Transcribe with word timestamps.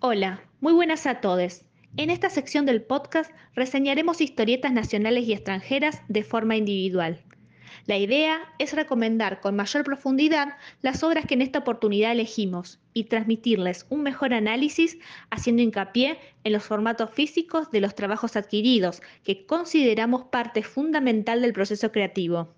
Hola, 0.00 0.44
muy 0.60 0.72
buenas 0.74 1.06
a 1.08 1.20
todos. 1.20 1.62
En 1.96 2.10
esta 2.10 2.30
sección 2.30 2.66
del 2.66 2.82
podcast 2.82 3.32
reseñaremos 3.56 4.20
historietas 4.20 4.72
nacionales 4.72 5.26
y 5.26 5.32
extranjeras 5.32 6.02
de 6.06 6.22
forma 6.22 6.54
individual. 6.54 7.20
La 7.86 7.98
idea 7.98 8.38
es 8.60 8.74
recomendar 8.74 9.40
con 9.40 9.56
mayor 9.56 9.82
profundidad 9.82 10.56
las 10.82 11.02
obras 11.02 11.26
que 11.26 11.34
en 11.34 11.42
esta 11.42 11.58
oportunidad 11.58 12.12
elegimos 12.12 12.78
y 12.94 13.04
transmitirles 13.04 13.86
un 13.88 14.04
mejor 14.04 14.34
análisis 14.34 14.98
haciendo 15.30 15.62
hincapié 15.62 16.20
en 16.44 16.52
los 16.52 16.62
formatos 16.62 17.10
físicos 17.10 17.72
de 17.72 17.80
los 17.80 17.96
trabajos 17.96 18.36
adquiridos, 18.36 19.02
que 19.24 19.46
consideramos 19.46 20.26
parte 20.26 20.62
fundamental 20.62 21.42
del 21.42 21.52
proceso 21.52 21.90
creativo. 21.90 22.54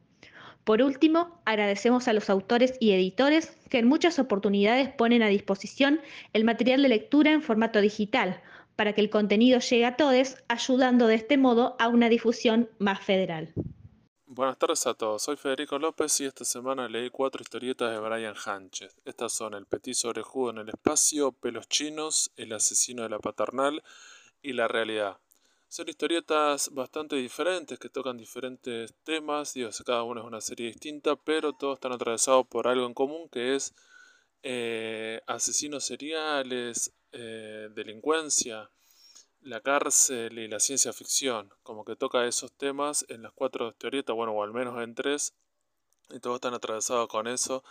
Por 0.64 0.82
último, 0.82 1.40
agradecemos 1.44 2.06
a 2.06 2.12
los 2.12 2.30
autores 2.30 2.74
y 2.80 2.92
editores 2.92 3.56
que 3.68 3.78
en 3.78 3.88
muchas 3.88 4.18
oportunidades 4.18 4.88
ponen 4.90 5.22
a 5.22 5.28
disposición 5.28 6.00
el 6.32 6.44
material 6.44 6.82
de 6.82 6.88
lectura 6.88 7.32
en 7.32 7.42
formato 7.42 7.80
digital 7.80 8.42
para 8.76 8.94
que 8.94 9.00
el 9.00 9.10
contenido 9.10 9.58
llegue 9.60 9.84
a 9.84 9.96
todos, 9.96 10.36
ayudando 10.48 11.06
de 11.06 11.16
este 11.16 11.36
modo 11.36 11.76
a 11.78 11.88
una 11.88 12.08
difusión 12.08 12.70
más 12.78 13.00
federal. 13.00 13.52
Buenas 14.26 14.58
tardes 14.58 14.86
a 14.86 14.94
todos, 14.94 15.22
soy 15.22 15.36
Federico 15.36 15.78
López 15.78 16.20
y 16.20 16.24
esta 16.24 16.44
semana 16.44 16.88
leí 16.88 17.10
cuatro 17.10 17.42
historietas 17.42 17.90
de 17.90 17.98
Brian 17.98 18.36
Hanches. 18.46 18.96
Estas 19.04 19.32
son 19.32 19.54
El 19.54 19.66
Petit 19.66 19.94
Sobrejudo 19.94 20.52
en 20.52 20.58
el 20.58 20.68
Espacio, 20.68 21.32
Pelos 21.32 21.68
Chinos, 21.68 22.30
El 22.36 22.52
Asesino 22.52 23.02
de 23.02 23.08
la 23.08 23.18
Paternal 23.18 23.82
y 24.40 24.52
La 24.52 24.68
Realidad. 24.68 25.18
Son 25.70 25.88
historietas 25.88 26.68
bastante 26.74 27.14
diferentes 27.14 27.78
que 27.78 27.88
tocan 27.88 28.16
diferentes 28.16 28.92
temas, 29.04 29.54
digo, 29.54 29.70
cada 29.86 30.02
una 30.02 30.20
es 30.20 30.26
una 30.26 30.40
serie 30.40 30.66
distinta, 30.66 31.14
pero 31.14 31.52
todos 31.52 31.74
están 31.74 31.92
atravesados 31.92 32.44
por 32.48 32.66
algo 32.66 32.86
en 32.86 32.92
común 32.92 33.28
que 33.28 33.54
es 33.54 33.72
eh, 34.42 35.20
asesinos 35.28 35.84
seriales, 35.84 36.92
eh, 37.12 37.68
delincuencia, 37.72 38.68
la 39.42 39.60
cárcel 39.60 40.40
y 40.40 40.48
la 40.48 40.58
ciencia 40.58 40.92
ficción, 40.92 41.54
como 41.62 41.84
que 41.84 41.94
toca 41.94 42.26
esos 42.26 42.50
temas 42.50 43.06
en 43.08 43.22
las 43.22 43.32
cuatro 43.32 43.68
historietas, 43.68 44.16
bueno, 44.16 44.32
o 44.32 44.42
al 44.42 44.52
menos 44.52 44.82
en 44.82 44.96
tres, 44.96 45.34
y 46.10 46.18
todos 46.18 46.38
están 46.38 46.54
atravesados 46.54 47.06
con 47.06 47.28
eso, 47.28 47.62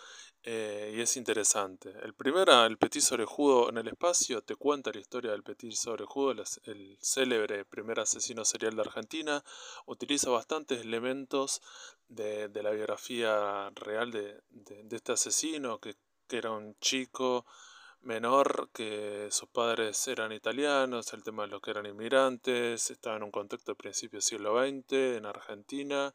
eh, 0.52 0.96
y 0.96 1.02
es 1.02 1.16
interesante. 1.16 1.94
El 2.02 2.16
primero, 2.16 2.66
el 2.66 2.80
Petit 2.80 3.12
Orejudo 3.12 3.70
en 3.70 3.78
el 3.78 3.88
espacio, 3.88 4.42
te 4.42 4.56
cuenta 4.56 4.92
la 4.92 5.00
historia 5.00 5.30
del 5.30 5.44
Petit 5.44 5.78
Orejudo, 5.86 6.32
el, 6.32 6.44
el 6.64 6.98
célebre 7.00 7.66
primer 7.66 8.00
asesino 8.00 8.44
serial 8.44 8.76
de 8.76 8.82
Argentina, 8.82 9.44
utiliza 9.86 10.32
bastantes 10.32 10.82
elementos 10.82 11.62
de, 12.08 12.50
la 12.64 12.72
biografía 12.72 13.70
real 13.76 14.10
de, 14.12 14.42
este 14.90 15.12
asesino, 15.12 15.78
que, 15.78 15.94
que 16.28 16.38
era 16.38 16.50
un 16.50 16.76
chico, 16.80 17.46
menor, 18.02 18.70
que 18.74 19.28
sus 19.30 19.50
padres 19.50 20.08
eran 20.08 20.32
italianos, 20.32 21.14
el 21.14 21.22
tema 21.22 21.44
de 21.44 21.50
los 21.50 21.62
que 21.62 21.70
eran 21.70 21.86
inmigrantes, 21.86 22.90
estaba 22.90 23.18
en 23.18 23.24
un 23.24 23.32
contexto 23.32 23.74
de 23.74 23.76
principio 23.76 24.18
del 24.18 24.24
siglo 24.24 24.60
XX, 24.60 24.94
en 25.18 25.28
Argentina, 25.28 26.12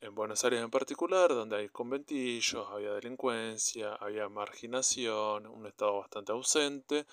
en 0.00 0.14
Buenos 0.14 0.42
Aires 0.44 0.60
en 0.60 0.70
particular, 0.70 1.30
donde 1.30 1.56
hay 1.56 1.68
conventillos, 1.68 2.66
había 2.70 2.92
delincuencia, 2.92 3.94
había 3.94 4.28
marginación, 4.28 5.46
un 5.46 5.66
estado 5.66 5.98
bastante 5.98 6.32
ausente, 6.32 7.06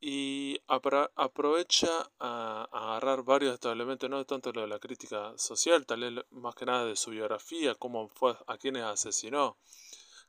y 0.00 0.60
aprovecha 0.68 1.88
a, 2.20 2.68
agarrar 2.72 3.22
varios 3.24 3.50
de 3.50 3.54
estos 3.54 3.72
elementos, 3.72 4.08
no 4.08 4.24
tanto 4.24 4.52
lo 4.52 4.60
de 4.60 4.68
la 4.68 4.78
crítica 4.78 5.36
social, 5.36 5.86
tal 5.86 6.00
vez 6.00 6.24
más 6.30 6.54
que 6.54 6.66
nada 6.66 6.84
de 6.84 6.94
su 6.96 7.10
biografía, 7.10 7.74
cómo 7.74 8.08
fue, 8.08 8.36
a 8.46 8.56
quienes 8.56 8.84
asesinó 8.84 9.56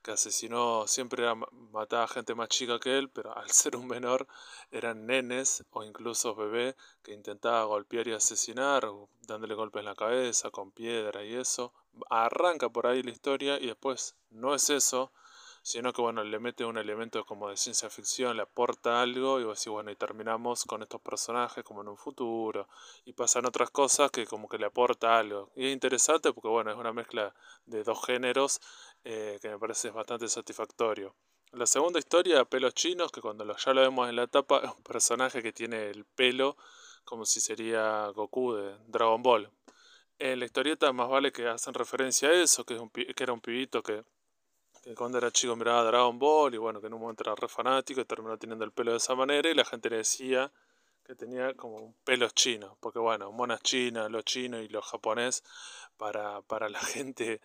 que 0.01 0.11
asesinó, 0.11 0.87
siempre 0.87 1.23
era, 1.23 1.35
mataba 1.71 2.03
a 2.03 2.07
gente 2.07 2.35
más 2.35 2.49
chica 2.49 2.79
que 2.79 2.97
él, 2.97 3.09
pero 3.09 3.35
al 3.37 3.49
ser 3.51 3.75
un 3.75 3.87
menor 3.87 4.27
eran 4.71 5.05
nenes 5.05 5.63
o 5.71 5.83
incluso 5.83 6.35
bebé 6.35 6.75
que 7.03 7.13
intentaba 7.13 7.63
golpear 7.65 8.07
y 8.07 8.13
asesinar, 8.13 8.87
dándole 9.21 9.55
golpes 9.55 9.79
en 9.79 9.85
la 9.85 9.95
cabeza, 9.95 10.51
con 10.51 10.71
piedra 10.71 11.23
y 11.23 11.35
eso. 11.35 11.73
Arranca 12.09 12.69
por 12.69 12.87
ahí 12.87 13.03
la 13.03 13.11
historia 13.11 13.59
y 13.59 13.67
después 13.67 14.15
no 14.29 14.55
es 14.55 14.69
eso, 14.69 15.11
sino 15.61 15.93
que 15.93 16.01
bueno, 16.01 16.23
le 16.23 16.39
mete 16.39 16.65
un 16.65 16.77
elemento 16.77 17.25
como 17.25 17.49
de 17.49 17.57
ciencia 17.57 17.89
ficción, 17.89 18.37
le 18.37 18.43
aporta 18.43 19.01
algo 19.01 19.39
y 19.39 19.51
así 19.51 19.69
bueno, 19.69 19.91
y 19.91 19.95
terminamos 19.95 20.65
con 20.65 20.81
estos 20.81 21.01
personajes 21.01 21.63
como 21.63 21.81
en 21.81 21.89
un 21.89 21.97
futuro 21.97 22.67
y 23.05 23.13
pasan 23.13 23.45
otras 23.45 23.69
cosas 23.69 24.11
que 24.11 24.25
como 24.25 24.47
que 24.47 24.57
le 24.57 24.65
aporta 24.65 25.19
algo. 25.19 25.51
Y 25.55 25.67
es 25.67 25.73
interesante 25.73 26.33
porque 26.33 26.47
bueno, 26.47 26.71
es 26.71 26.77
una 26.77 26.93
mezcla 26.93 27.33
de 27.65 27.83
dos 27.83 28.03
géneros 28.05 28.61
eh, 29.03 29.39
que 29.41 29.49
me 29.49 29.59
parece 29.59 29.89
bastante 29.91 30.27
satisfactorio. 30.27 31.15
La 31.51 31.65
segunda 31.65 31.99
historia, 31.99 32.45
Pelos 32.45 32.73
Chinos, 32.75 33.11
que 33.11 33.21
cuando 33.21 33.45
ya 33.55 33.73
lo 33.73 33.81
vemos 33.81 34.07
en 34.07 34.15
la 34.15 34.23
etapa, 34.23 34.59
es 34.59 34.71
un 34.71 34.83
personaje 34.83 35.41
que 35.41 35.51
tiene 35.51 35.89
el 35.89 36.05
pelo 36.05 36.57
como 37.03 37.25
si 37.25 37.39
sería 37.41 38.07
Goku 38.09 38.53
de 38.53 38.77
Dragon 38.87 39.21
Ball. 39.23 39.49
En 40.19 40.39
la 40.39 40.45
historieta 40.45 40.93
más 40.93 41.09
vale 41.09 41.31
que 41.31 41.47
hacen 41.47 41.73
referencia 41.73 42.29
a 42.29 42.33
eso, 42.33 42.65
que, 42.65 42.75
un, 42.75 42.91
era 43.17 43.33
un 43.33 43.41
pibito 43.41 43.81
que 43.81 44.03
cuando 44.95 45.17
era 45.17 45.31
chico 45.31 45.55
miraba 45.55 45.83
Dragon 45.83 46.17
Ball 46.19 46.53
y 46.53 46.57
bueno, 46.57 46.79
que 46.81 46.87
en 46.87 46.93
un 46.93 47.01
momento 47.01 47.23
era 47.23 47.35
re 47.35 47.47
fanático 47.47 48.01
y 48.01 48.05
terminó 48.05 48.37
teniendo 48.37 48.65
el 48.65 48.71
pelo 48.71 48.91
de 48.91 48.97
esa 48.97 49.15
manera 49.15 49.49
y 49.49 49.53
la 49.53 49.65
gente 49.65 49.89
le 49.89 49.97
decía 49.97 50.51
que 51.03 51.15
tenía 51.15 51.55
como 51.55 51.95
pelos 52.03 52.33
chinos, 52.35 52.77
porque 52.79 52.99
bueno, 52.99 53.31
monas 53.31 53.61
chinas, 53.61 54.11
los 54.11 54.23
chinos 54.25 54.61
y 54.61 54.67
los 54.67 54.85
japonés, 54.85 55.43
para, 55.97 56.41
para 56.43 56.69
la 56.69 56.79
gente 56.93 57.41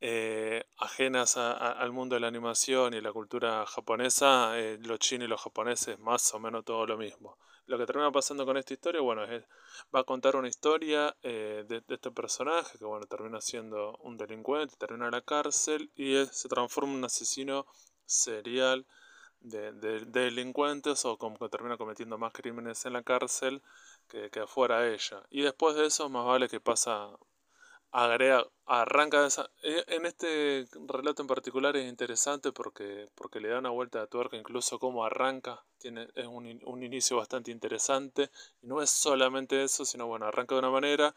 eh, 0.00 0.64
ajenas 0.78 1.36
al 1.36 1.92
mundo 1.92 2.14
de 2.14 2.20
la 2.20 2.28
animación 2.28 2.94
y 2.94 3.00
la 3.00 3.12
cultura 3.12 3.64
japonesa, 3.66 4.58
eh, 4.58 4.78
los 4.82 4.98
chinos 4.98 5.26
y 5.26 5.28
los 5.28 5.40
japoneses 5.40 5.98
más 5.98 6.32
o 6.34 6.38
menos 6.38 6.64
todo 6.64 6.86
lo 6.86 6.96
mismo 6.96 7.38
lo 7.66 7.78
que 7.78 7.86
termina 7.86 8.12
pasando 8.12 8.46
con 8.46 8.56
esta 8.56 8.74
historia, 8.74 9.00
bueno, 9.00 9.24
es, 9.24 9.44
va 9.94 10.00
a 10.00 10.04
contar 10.04 10.36
una 10.36 10.48
historia 10.48 11.14
eh, 11.22 11.64
de, 11.68 11.82
este 11.88 12.10
personaje 12.10 12.78
que, 12.78 12.84
bueno, 12.84 13.06
termina 13.06 13.40
siendo 13.40 13.96
un 14.02 14.16
delincuente, 14.16 14.76
termina 14.76 15.06
en 15.06 15.12
la 15.12 15.22
cárcel 15.22 15.90
y 15.96 16.24
se 16.26 16.48
transforma 16.48 16.92
en 16.92 16.98
un 16.98 17.04
asesino 17.04 17.66
serial 18.04 18.86
de, 19.40 19.72
delincuentes 20.06 21.04
o 21.04 21.18
como 21.18 21.38
que 21.38 21.48
termina 21.48 21.76
cometiendo 21.76 22.18
más 22.18 22.32
crímenes 22.32 22.86
en 22.86 22.92
la 22.94 23.02
cárcel 23.02 23.62
que, 24.08 24.30
que 24.30 24.40
afuera 24.40 24.88
ella. 24.88 25.24
Y 25.30 25.42
después 25.42 25.74
de 25.74 25.86
eso, 25.86 26.08
más 26.08 26.24
vale 26.24 26.48
que 26.48 26.60
pasa 26.60 27.10
agrega, 27.96 28.46
arranca 28.66 29.26
e, 29.62 29.84
en 29.88 30.04
este 30.04 30.66
relato 30.86 31.22
en 31.22 31.28
particular 31.28 31.76
es 31.76 31.88
interesante 31.88 32.52
porque, 32.52 33.08
porque 33.14 33.40
le 33.40 33.48
da 33.48 33.58
una 33.58 33.70
vuelta 33.70 34.00
de 34.00 34.06
tuerca 34.06 34.36
incluso 34.36 34.78
cómo 34.78 35.04
arranca, 35.04 35.64
tiene, 35.78 36.08
es 36.14 36.26
un, 36.26 36.60
un, 36.64 36.82
inicio 36.82 37.16
bastante 37.16 37.50
interesante 37.50 38.30
y 38.60 38.66
no 38.66 38.82
es 38.82 38.90
solamente 38.90 39.62
eso, 39.62 39.86
sino 39.86 40.06
bueno, 40.06 40.26
arranca 40.26 40.54
de 40.54 40.58
una 40.58 40.70
manera, 40.70 41.14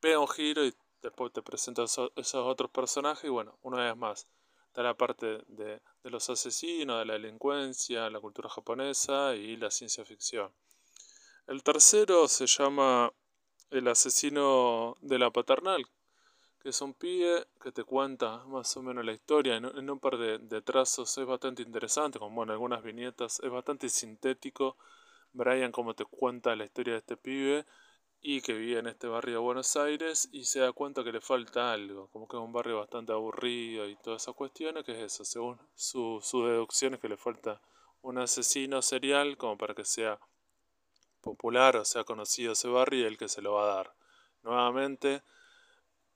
pega 0.00 0.18
un 0.18 0.28
giro 0.28 0.64
y 0.64 0.74
después 1.02 1.32
te 1.34 1.42
presenta 1.42 1.84
esos, 1.84 2.10
otros 2.34 2.70
personajes 2.70 3.24
y 3.24 3.28
bueno, 3.28 3.58
una 3.62 3.84
vez 3.84 3.96
más, 3.96 4.26
está 4.68 4.82
la 4.82 4.94
parte 4.94 5.42
de, 5.48 5.82
de 6.02 6.10
los 6.10 6.30
asesinos, 6.30 6.98
de 6.98 7.04
la 7.04 7.12
delincuencia, 7.14 8.08
la 8.08 8.20
cultura 8.20 8.48
japonesa 8.48 9.34
y 9.34 9.56
la 9.58 9.70
ciencia 9.70 10.04
ficción. 10.06 10.50
El 11.46 11.62
tercero 11.62 12.26
se 12.26 12.46
llama 12.46 13.12
El 13.70 13.88
asesino 13.88 14.96
de 15.00 15.18
la 15.18 15.30
paternal, 15.30 15.86
que 16.66 16.70
es 16.70 16.80
un 16.80 16.94
pibe 16.94 17.46
que 17.62 17.70
te 17.70 17.84
cuenta 17.84 18.38
más 18.46 18.76
o 18.76 18.82
menos 18.82 19.04
la 19.04 19.12
historia 19.12 19.54
en, 19.54 19.88
un 19.88 20.00
par 20.00 20.18
de, 20.18 20.62
trazos, 20.62 21.16
es 21.16 21.24
bastante 21.24 21.62
interesante, 21.62 22.18
con 22.18 22.34
bueno, 22.34 22.52
algunas 22.52 22.82
viñetas, 22.82 23.38
es 23.38 23.50
bastante 23.50 23.88
sintético. 23.88 24.76
Brian 25.32 25.70
como 25.70 25.94
te 25.94 26.04
cuenta 26.04 26.56
la 26.56 26.64
historia 26.64 26.94
de 26.94 26.98
este 26.98 27.16
pibe 27.16 27.64
y 28.20 28.40
que 28.40 28.54
vive 28.54 28.80
en 28.80 28.88
este 28.88 29.06
barrio 29.06 29.34
de 29.34 29.40
Buenos 29.42 29.76
Aires 29.76 30.28
y 30.32 30.42
se 30.42 30.58
da 30.58 30.72
cuenta 30.72 31.04
que 31.04 31.12
le 31.12 31.20
falta 31.20 31.72
algo, 31.72 32.08
como 32.08 32.26
que 32.26 32.36
es 32.36 32.42
un 32.42 32.52
barrio 32.52 32.78
bastante 32.80 33.12
aburrido 33.12 33.88
y 33.88 33.94
todas 33.94 34.22
esas 34.22 34.34
cuestiones, 34.34 34.82
que 34.82 34.90
es 34.90 34.98
eso, 34.98 35.24
según 35.24 35.60
su, 35.76 36.18
su 36.20 36.44
deducción 36.46 36.94
es 36.94 37.00
que 37.00 37.08
le 37.08 37.16
falta 37.16 37.60
un 38.02 38.18
asesino 38.18 38.82
serial 38.82 39.36
como 39.36 39.56
para 39.56 39.76
que 39.76 39.84
sea 39.84 40.18
popular 41.20 41.76
o 41.76 41.84
sea 41.84 42.02
conocido 42.02 42.54
ese 42.54 42.66
barrio 42.66 43.02
y 43.02 43.04
el 43.04 43.18
que 43.18 43.28
se 43.28 43.40
lo 43.40 43.52
va 43.52 43.70
a 43.70 43.76
dar. 43.76 43.94
Nuevamente, 44.42 45.22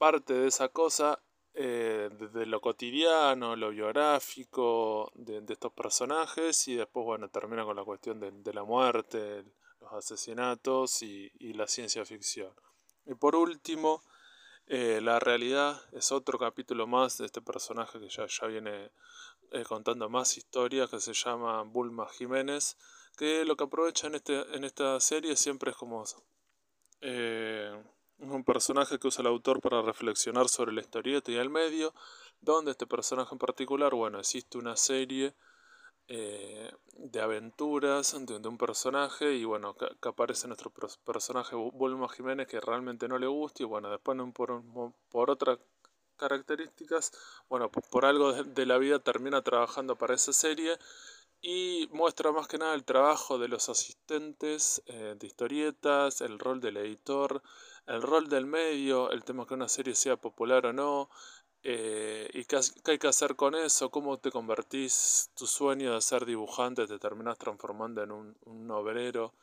parte 0.00 0.32
de 0.32 0.48
esa 0.48 0.70
cosa, 0.70 1.22
eh, 1.52 2.08
de, 2.32 2.46
lo 2.46 2.62
cotidiano, 2.62 3.54
lo 3.54 3.68
biográfico 3.68 5.12
de, 5.14 5.44
estos 5.46 5.74
personajes 5.74 6.66
y 6.68 6.74
después, 6.74 7.04
bueno, 7.04 7.28
termina 7.28 7.66
con 7.66 7.76
la 7.76 7.84
cuestión 7.84 8.18
de, 8.18 8.54
la 8.54 8.64
muerte, 8.64 9.44
los 9.78 9.92
asesinatos 9.92 11.02
y, 11.02 11.52
la 11.52 11.66
ciencia 11.66 12.06
ficción. 12.06 12.50
Y 13.04 13.14
por 13.14 13.36
último, 13.36 14.02
eh, 14.66 15.00
la 15.02 15.20
realidad 15.20 15.78
es 15.92 16.12
otro 16.12 16.38
capítulo 16.38 16.86
más 16.86 17.18
de 17.18 17.26
este 17.26 17.42
personaje 17.42 18.00
que 18.00 18.08
ya, 18.08 18.24
ya 18.26 18.46
viene 18.46 18.92
eh, 19.52 19.64
contando 19.64 20.08
más 20.08 20.38
historias, 20.38 20.88
que 20.88 21.00
se 21.00 21.12
llama 21.12 21.62
Bulma 21.64 22.08
Jiménez, 22.08 22.78
que 23.18 23.44
lo 23.44 23.54
que 23.54 23.64
aprovecha 23.64 24.06
en, 24.06 24.14
este, 24.14 24.56
en 24.56 24.64
esta 24.64 24.98
serie 24.98 25.36
siempre 25.36 25.72
es 25.72 25.76
como... 25.76 26.04
Eh, 27.02 27.84
un 28.20 28.44
personaje 28.44 28.98
que 28.98 29.08
usa 29.08 29.22
el 29.22 29.28
autor 29.28 29.60
para 29.60 29.82
reflexionar 29.82 30.48
sobre 30.48 30.72
la 30.72 30.80
historieta 30.80 31.30
y 31.32 31.36
el 31.36 31.50
medio, 31.50 31.94
donde 32.40 32.72
este 32.72 32.86
personaje 32.86 33.34
en 33.34 33.38
particular, 33.38 33.94
bueno, 33.94 34.18
existe 34.18 34.58
una 34.58 34.76
serie 34.76 35.34
eh, 36.08 36.72
de 36.96 37.20
aventuras 37.20 38.16
de, 38.26 38.48
un 38.48 38.58
personaje 38.58 39.34
y 39.34 39.44
bueno, 39.44 39.76
que, 39.76 40.08
aparece 40.08 40.48
nuestro 40.48 40.72
personaje 41.04 41.54
Bulma 41.54 42.08
Jiménez 42.08 42.48
que 42.48 42.60
realmente 42.60 43.08
no 43.08 43.18
le 43.18 43.26
gusta 43.26 43.62
y 43.62 43.66
bueno, 43.66 43.90
después 43.90 44.18
por, 44.34 44.62
por 45.08 45.30
otras 45.30 45.58
características, 46.16 47.12
bueno, 47.48 47.70
por 47.70 48.04
algo 48.04 48.32
de 48.32 48.66
la 48.66 48.78
vida 48.78 48.98
termina 48.98 49.42
trabajando 49.42 49.96
para 49.96 50.14
esa 50.14 50.32
serie 50.32 50.76
y 51.42 51.88
muestra 51.92 52.32
más 52.32 52.46
que 52.46 52.58
nada 52.58 52.74
el 52.74 52.84
trabajo 52.84 53.38
de 53.38 53.48
los 53.48 53.68
asistentes 53.68 54.82
eh, 54.86 55.14
de 55.18 55.26
historietas, 55.26 56.20
el 56.20 56.38
rol 56.38 56.60
del 56.60 56.76
editor, 56.76 57.42
el 57.86 58.02
rol 58.02 58.28
del 58.28 58.46
medio, 58.46 59.10
el 59.10 59.24
tema 59.24 59.46
que 59.46 59.54
una 59.54 59.68
serie 59.68 59.94
sea 59.94 60.16
popular 60.16 60.66
o 60.66 60.72
no, 60.72 61.10
eh, 61.62 62.28
y 62.32 62.44
qué, 62.44 62.60
hay 62.86 62.98
que 62.98 63.08
hacer 63.08 63.36
con 63.36 63.54
eso, 63.54 63.90
cómo 63.90 64.18
te 64.18 64.30
convertís 64.30 65.30
tu 65.34 65.46
sueño 65.46 65.94
de 65.94 66.00
ser 66.00 66.24
dibujante, 66.24 66.86
te 66.86 66.98
terminas 66.98 67.38
transformando 67.38 68.02
en 68.02 68.12
un, 68.12 68.36
un 68.44 68.70
obrero 68.70 69.34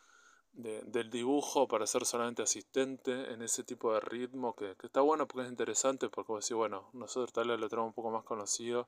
del 0.57 1.11
dibujo 1.11 1.67
para 1.67 1.85
ser 1.85 2.03
solamente 2.03 2.41
asistente 2.41 3.31
en 3.31 3.43
ese 3.43 3.63
tipo 3.63 3.93
de 3.93 3.99
ritmo 3.99 4.55
que, 4.55 4.75
que 4.75 4.87
está 4.87 5.01
bueno 5.01 5.27
porque 5.27 5.45
es 5.45 5.51
interesante 5.51 6.09
porque 6.09 6.31
vos 6.31 6.43
decís, 6.43 6.57
bueno, 6.57 6.89
nosotros 6.93 7.31
tal 7.31 7.49
vez 7.49 7.59
lo 7.59 7.69
tenemos 7.69 7.89
un 7.89 7.93
poco 7.93 8.09
más 8.09 8.23
conocido 8.23 8.87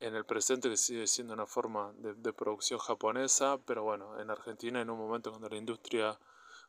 en 0.00 0.14
el 0.14 0.24
presente 0.24 0.68
que 0.68 0.76
sigue 0.76 1.06
siendo 1.06 1.34
una 1.34 1.46
forma 1.46 1.92
de, 1.98 2.32
producción 2.32 2.78
japonesa, 2.78 3.58
pero 3.64 3.82
bueno, 3.82 4.20
en 4.20 4.30
Argentina 4.30 4.80
en 4.80 4.90
un 4.90 4.98
momento 4.98 5.30
cuando 5.30 5.48
la 5.48 5.56
industria, 5.56 6.18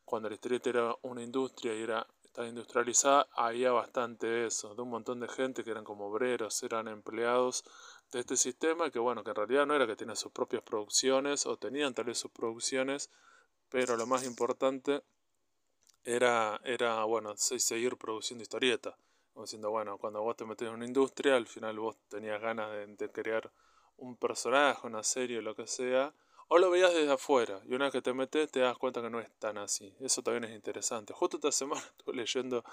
cuando 0.09 0.29
la 0.29 0.35
historieta 0.35 0.69
era 0.69 0.95
una 1.03 1.21
industria 1.21 1.75
y 1.75 1.83
era 1.83 2.05
estaba 2.23 2.47
industrializada, 2.47 3.27
había 3.33 3.71
bastante 3.71 4.45
eso, 4.45 4.75
de 4.75 4.81
un 4.81 4.89
montón 4.89 5.19
de 5.19 5.27
gente 5.27 5.63
que 5.63 5.71
eran 5.71 5.83
como 5.83 6.07
obreros, 6.07 6.61
eran 6.63 6.87
empleados 6.87 7.63
de 8.11 8.19
este 8.19 8.37
sistema, 8.37 8.91
que 8.91 8.99
bueno, 8.99 9.23
que 9.23 9.31
en 9.31 9.35
realidad 9.35 9.65
no 9.65 9.75
era 9.75 9.87
que 9.87 9.95
tenían 9.95 10.15
sus 10.15 10.31
propias 10.31 10.61
producciones, 10.61 11.45
o 11.47 11.57
tenían 11.57 11.93
tal 11.93 12.05
vez 12.05 12.19
sus 12.19 12.31
producciones, 12.31 13.09
pero 13.69 13.97
lo 13.97 14.05
más 14.05 14.25
importante 14.25 15.01
era, 16.03 16.61
era 16.63 17.03
bueno, 17.03 17.35
seguir 17.35 17.97
produciendo 17.97 18.43
historietas 18.43 18.95
diciendo, 19.41 19.69
bueno, 19.69 19.97
cuando 19.97 20.21
vos 20.21 20.35
te 20.35 20.45
metés 20.45 20.67
en 20.67 20.73
una 20.75 20.85
industria, 20.85 21.35
al 21.35 21.47
final 21.47 21.79
vos 21.79 21.97
tenías 22.09 22.41
ganas 22.41 22.69
de, 22.97 23.09
crear 23.11 23.51
un 23.97 24.15
personaje, 24.17 24.85
una 24.85 25.03
serie, 25.03 25.41
lo 25.41 25.55
que 25.55 25.67
sea, 25.67 26.13
o 26.51 26.57
lo 26.57 26.71
veías 26.71 26.93
desde 26.93 27.11
afuera, 27.11 27.61
y 27.65 27.75
una 27.75 27.85
vez 27.85 27.93
que 27.93 28.01
te 28.01 28.11
metes 28.11 28.51
te 28.51 28.59
das 28.59 28.75
cuenta 28.77 29.03
que 29.03 29.09
no 29.09 29.19
es 29.19 29.31
tan 29.37 29.59
así. 29.59 29.95
Eso 29.99 30.23
también 30.23 30.45
es 30.45 30.55
interesante. 30.55 31.13
Justo 31.13 31.37
esta 31.37 31.51
semana 31.51 31.81
estuve 31.97 32.15
leyendo 32.15 32.63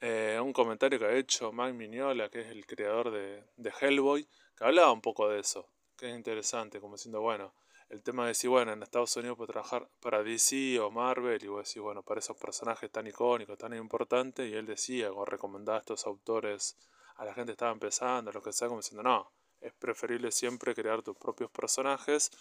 eh, 0.00 0.40
un 0.42 0.52
comentario 0.52 0.98
que 0.98 1.04
ha 1.04 1.14
hecho 1.14 1.52
Mike 1.52 1.72
Mignola, 1.72 2.28
que 2.28 2.40
es 2.40 2.48
el 2.48 2.66
creador 2.66 3.12
de, 3.12 3.44
Hellboy, 3.80 4.26
que 4.56 4.64
hablaba 4.64 4.90
un 4.90 5.00
poco 5.00 5.28
de 5.28 5.38
eso, 5.38 5.68
que 5.96 6.10
es 6.10 6.16
interesante, 6.16 6.80
como 6.80 6.96
diciendo, 6.96 7.20
bueno, 7.20 7.54
el 7.90 8.02
tema 8.02 8.24
de 8.24 8.28
decir, 8.28 8.50
bueno, 8.50 8.72
en 8.72 8.82
Estados 8.82 9.16
Unidos 9.16 9.36
puedo 9.36 9.52
trabajar 9.52 9.88
para 10.00 10.24
DC 10.24 10.80
o 10.80 10.90
Marvel, 10.90 11.44
y 11.44 11.46
vos 11.46 11.68
decís, 11.68 11.80
bueno, 11.80 12.02
para 12.02 12.18
esos 12.18 12.36
personajes 12.36 12.90
tan 12.90 13.06
icónicos, 13.06 13.56
tan 13.56 13.72
importantes, 13.74 14.50
y 14.50 14.54
él 14.54 14.66
decía, 14.66 15.12
o 15.12 15.24
recomendaba 15.24 15.78
a 15.78 15.80
estos 15.80 16.08
autores 16.08 16.76
a 17.16 17.24
la 17.24 17.34
gente 17.34 17.50
que 17.50 17.52
estaba 17.52 17.70
empezando, 17.70 18.32
lo 18.32 18.42
que 18.42 18.52
sea, 18.52 18.66
como 18.66 18.80
diciendo, 18.80 19.04
no, 19.04 19.30
es 19.60 19.72
preferible 19.74 20.32
siempre 20.32 20.74
crear 20.74 21.02
tus 21.02 21.16
propios 21.16 21.50
personajes 21.52 22.32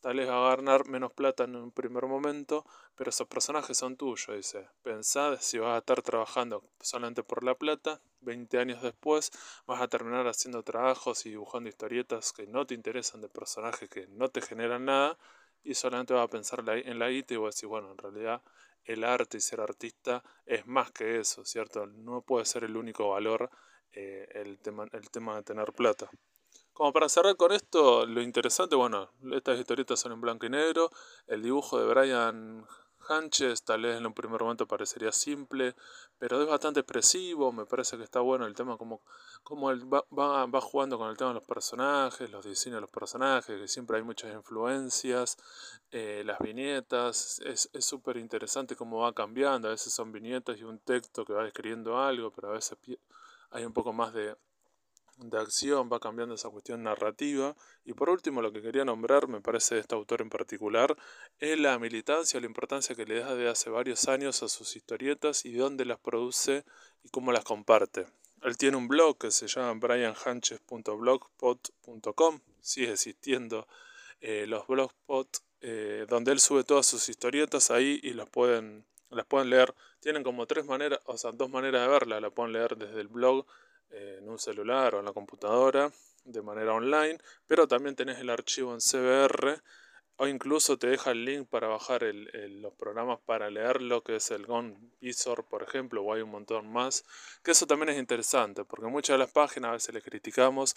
Tal 0.00 0.16
vez 0.16 0.28
va 0.28 0.52
a 0.52 0.56
ganar 0.56 0.86
menos 0.88 1.12
plata 1.12 1.44
en 1.44 1.56
un 1.56 1.72
primer 1.72 2.06
momento, 2.06 2.64
pero 2.96 3.10
esos 3.10 3.26
personajes 3.26 3.76
son 3.78 3.96
tuyos, 3.96 4.36
dice. 4.36 4.68
Pensad 4.82 5.38
si 5.40 5.58
vas 5.58 5.74
a 5.74 5.78
estar 5.78 6.02
trabajando 6.02 6.62
solamente 6.80 7.22
por 7.22 7.42
la 7.44 7.54
plata, 7.56 8.00
20 8.20 8.58
años 8.58 8.82
después 8.82 9.30
vas 9.66 9.80
a 9.82 9.88
terminar 9.88 10.26
haciendo 10.28 10.62
trabajos 10.62 11.26
y 11.26 11.30
dibujando 11.30 11.68
historietas 11.68 12.32
que 12.32 12.46
no 12.46 12.66
te 12.66 12.74
interesan 12.74 13.20
de 13.20 13.28
personajes 13.28 13.88
que 13.88 14.06
no 14.08 14.28
te 14.28 14.40
generan 14.40 14.84
nada 14.84 15.18
y 15.64 15.74
solamente 15.74 16.14
vas 16.14 16.24
a 16.24 16.28
pensar 16.28 16.64
en 16.68 16.98
la 16.98 17.08
guita 17.08 17.34
y 17.34 17.36
vas 17.36 17.46
a 17.46 17.56
decir, 17.56 17.68
bueno, 17.68 17.90
en 17.90 17.98
realidad 17.98 18.42
el 18.84 19.04
arte 19.04 19.38
y 19.38 19.40
ser 19.40 19.60
artista 19.60 20.22
es 20.46 20.66
más 20.66 20.90
que 20.92 21.18
eso, 21.20 21.44
¿cierto? 21.44 21.86
No 21.86 22.22
puede 22.22 22.44
ser 22.46 22.64
el 22.64 22.76
único 22.76 23.10
valor 23.10 23.50
eh, 23.92 24.28
el, 24.34 24.58
tema, 24.58 24.86
el 24.92 25.10
tema 25.10 25.36
de 25.36 25.42
tener 25.42 25.72
plata. 25.72 26.08
Como 26.78 26.92
para 26.92 27.08
cerrar 27.08 27.36
con 27.36 27.50
esto, 27.50 28.06
lo 28.06 28.22
interesante, 28.22 28.76
bueno, 28.76 29.10
estas 29.32 29.58
historietas 29.58 29.98
son 29.98 30.12
en 30.12 30.20
blanco 30.20 30.46
y 30.46 30.50
negro, 30.50 30.90
el 31.26 31.42
dibujo 31.42 31.76
de 31.76 31.88
Brian 31.92 32.64
Hanches 33.08 33.64
tal 33.64 33.82
vez 33.82 33.96
en 33.96 34.06
un 34.06 34.14
primer 34.14 34.40
momento 34.40 34.68
parecería 34.68 35.10
simple, 35.10 35.74
pero 36.20 36.40
es 36.40 36.46
bastante 36.46 36.78
expresivo, 36.78 37.50
me 37.50 37.66
parece 37.66 37.96
que 37.96 38.04
está 38.04 38.20
bueno 38.20 38.46
el 38.46 38.54
tema 38.54 38.76
como, 38.76 39.02
como 39.42 39.72
él 39.72 39.92
va, 39.92 40.60
jugando 40.60 40.98
con 40.98 41.10
el 41.10 41.16
tema 41.16 41.30
de 41.30 41.40
los 41.40 41.42
personajes, 41.42 42.30
los 42.30 42.44
diseños 42.44 42.76
de 42.76 42.82
los 42.82 42.90
personajes, 42.90 43.60
que 43.60 43.66
siempre 43.66 43.96
hay 43.96 44.04
muchas 44.04 44.32
influencias, 44.32 45.36
eh, 45.90 46.22
las 46.24 46.38
viñetas, 46.38 47.40
es 47.40 47.68
súper 47.80 48.18
interesante 48.18 48.76
cómo 48.76 49.00
va 49.00 49.12
cambiando, 49.12 49.66
a 49.66 49.72
veces 49.72 49.92
son 49.92 50.12
viñetas 50.12 50.56
y 50.60 50.62
un 50.62 50.78
texto 50.78 51.24
que 51.24 51.32
va 51.32 51.42
describiendo 51.42 51.98
algo, 51.98 52.30
pero 52.30 52.50
a 52.50 52.52
veces 52.52 52.78
hay 53.50 53.64
un 53.64 53.72
poco 53.72 53.92
más 53.92 54.14
de, 54.14 54.36
de 55.18 55.38
acción, 55.38 55.88
va 55.92 56.00
cambiando 56.00 56.34
esa 56.34 56.50
cuestión 56.50 56.82
narrativa. 56.82 57.54
Y 57.84 57.92
por 57.92 58.10
último, 58.10 58.42
lo 58.42 58.52
que 58.52 58.62
quería 58.62 58.84
nombrar, 58.84 59.28
me 59.28 59.40
parece 59.40 59.76
de 59.76 59.82
este 59.82 59.94
autor 59.94 60.22
en 60.22 60.30
particular, 60.30 60.96
es 61.38 61.58
la 61.58 61.78
militancia, 61.78 62.40
la 62.40 62.46
importancia 62.46 62.94
que 62.94 63.06
le 63.06 63.20
da 63.20 63.34
de 63.34 63.48
hace 63.48 63.70
varios 63.70 64.06
años 64.08 64.42
a 64.42 64.48
sus 64.48 64.76
historietas 64.76 65.44
y 65.44 65.54
dónde 65.54 65.84
las 65.84 65.98
produce 65.98 66.64
y 67.02 67.08
cómo 67.08 67.32
las 67.32 67.44
comparte. 67.44 68.06
Él 68.42 68.56
tiene 68.56 68.76
un 68.76 68.86
blog 68.86 69.18
que 69.18 69.32
se 69.32 69.48
llama 69.48 69.72
brianhanches.blogspot.com, 69.74 72.40
sigue 72.60 72.92
existiendo 72.92 73.66
eh, 74.20 74.46
los 74.46 74.64
blogspot, 74.66 75.28
eh, 75.60 76.06
donde 76.08 76.32
él 76.32 76.38
sube 76.38 76.62
todas 76.62 76.86
sus 76.86 77.08
historietas 77.08 77.72
ahí 77.72 77.98
y 78.02 78.12
las 78.12 78.30
pueden, 78.30 78.84
las 79.10 79.26
pueden 79.26 79.50
leer. 79.50 79.74
Tienen 80.00 80.22
como 80.22 80.46
tres 80.46 80.66
maneras, 80.66 81.00
o 81.06 81.18
sea, 81.18 81.32
dos 81.32 81.50
maneras 81.50 81.82
de 81.82 81.88
verla, 81.88 82.20
la 82.20 82.30
pueden 82.30 82.52
leer 82.52 82.76
desde 82.76 83.00
el 83.00 83.08
blog 83.08 83.44
en 83.90 84.28
un 84.28 84.38
celular 84.38 84.94
o 84.94 84.98
en 85.00 85.06
la 85.06 85.12
computadora 85.12 85.90
de 86.24 86.42
manera 86.42 86.74
online, 86.74 87.18
pero 87.46 87.66
también 87.66 87.96
tenés 87.96 88.18
el 88.18 88.30
archivo 88.30 88.74
en 88.74 88.80
CBR 88.80 89.62
o 90.16 90.26
incluso 90.26 90.76
te 90.78 90.88
deja 90.88 91.12
el 91.12 91.24
link 91.24 91.48
para 91.48 91.68
bajar 91.68 92.02
los 92.02 92.74
programas 92.74 93.20
para 93.24 93.50
leerlo, 93.50 94.02
que 94.02 94.16
es 94.16 94.30
el 94.32 94.46
Gone 94.46 94.76
Visor, 95.00 95.44
por 95.44 95.62
ejemplo, 95.62 96.02
o 96.02 96.12
hay 96.12 96.22
un 96.22 96.30
montón 96.30 96.70
más, 96.72 97.04
que 97.42 97.52
eso 97.52 97.66
también 97.66 97.90
es 97.90 97.98
interesante, 97.98 98.64
porque 98.64 98.86
muchas 98.86 99.14
de 99.14 99.18
las 99.18 99.30
páginas 99.30 99.68
a 99.68 99.72
veces 99.74 99.94
le 99.94 100.02
criticamos 100.02 100.74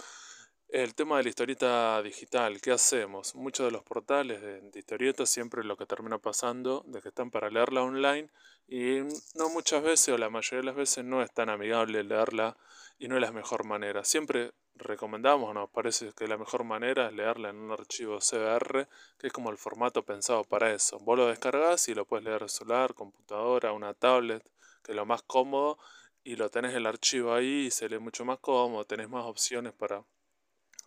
el 0.69 0.93
tema 0.93 1.17
de 1.17 1.23
la 1.23 1.29
historieta 1.29 2.01
digital, 2.03 2.61
¿qué 2.61 2.71
hacemos? 2.71 3.33
Muchos 3.33 3.65
de 3.65 3.71
los 3.71 3.83
portales 3.83 4.41
de, 4.41 4.61
de 4.61 4.79
historietas 4.79 5.29
siempre 5.29 5.63
lo 5.63 5.75
que 5.75 5.87
termina 5.87 6.19
pasando 6.19 6.83
de 6.85 7.01
que 7.01 7.09
están 7.09 7.31
para 7.31 7.49
leerla 7.49 7.81
online 7.81 8.29
y 8.71 9.01
no 9.35 9.49
muchas 9.49 9.83
veces 9.83 10.13
o 10.13 10.17
la 10.17 10.29
mayoría 10.29 10.61
de 10.61 10.65
las 10.67 10.75
veces 10.77 11.03
no 11.03 11.21
es 11.21 11.29
tan 11.33 11.49
amigable 11.49 12.05
leerla 12.05 12.55
y 12.97 13.09
no 13.09 13.15
es 13.15 13.21
la 13.21 13.33
mejor 13.33 13.65
manera. 13.65 14.05
Siempre 14.05 14.53
recomendamos, 14.75 15.53
nos 15.53 15.69
parece 15.69 16.13
que 16.13 16.25
la 16.25 16.37
mejor 16.37 16.63
manera 16.63 17.07
es 17.07 17.13
leerla 17.13 17.49
en 17.49 17.57
un 17.57 17.71
archivo 17.71 18.19
CBR, 18.19 18.87
que 19.19 19.27
es 19.27 19.33
como 19.33 19.49
el 19.49 19.57
formato 19.57 20.05
pensado 20.05 20.45
para 20.45 20.71
eso. 20.71 20.99
Vos 20.99 21.17
lo 21.17 21.27
descargas 21.27 21.89
y 21.89 21.93
lo 21.93 22.05
puedes 22.05 22.23
leer 22.23 22.49
celular, 22.49 22.93
computadora, 22.93 23.73
una 23.73 23.93
tablet, 23.93 24.41
que 24.81 24.93
es 24.93 24.95
lo 24.95 25.05
más 25.05 25.21
cómodo, 25.23 25.77
y 26.23 26.37
lo 26.37 26.49
tenés 26.49 26.73
el 26.73 26.85
archivo 26.85 27.33
ahí 27.33 27.65
y 27.65 27.71
se 27.71 27.89
lee 27.89 27.99
mucho 27.99 28.23
más 28.23 28.39
cómodo, 28.39 28.85
tenés 28.85 29.09
más 29.09 29.25
opciones 29.25 29.73
para, 29.73 30.05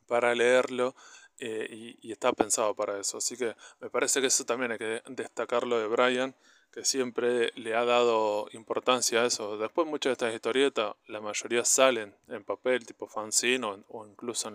para 0.06 0.34
leerlo. 0.34 0.94
Eh, 1.38 1.66
y, 2.00 2.08
y 2.08 2.12
está 2.12 2.32
pensado 2.32 2.74
para 2.74 2.98
eso. 2.98 3.18
Así 3.18 3.36
que 3.36 3.54
me 3.80 3.90
parece 3.90 4.20
que 4.20 4.28
eso 4.28 4.46
también 4.46 4.72
hay 4.72 4.78
que 4.78 5.02
destacarlo 5.08 5.78
de 5.78 5.88
Brian, 5.88 6.34
que 6.74 6.84
siempre 6.84 7.52
le 7.54 7.76
ha 7.76 7.84
dado 7.84 8.48
importancia 8.52 9.22
a 9.22 9.26
eso. 9.26 9.56
Después 9.56 9.86
muchas 9.86 10.10
de 10.10 10.12
estas 10.14 10.34
historietas, 10.34 10.96
la 11.06 11.20
mayoría 11.20 11.64
salen 11.64 12.16
en 12.26 12.42
papel, 12.42 12.84
tipo 12.84 13.06
fanzine 13.06 13.84
o, 13.88 14.06
incluso 14.08 14.50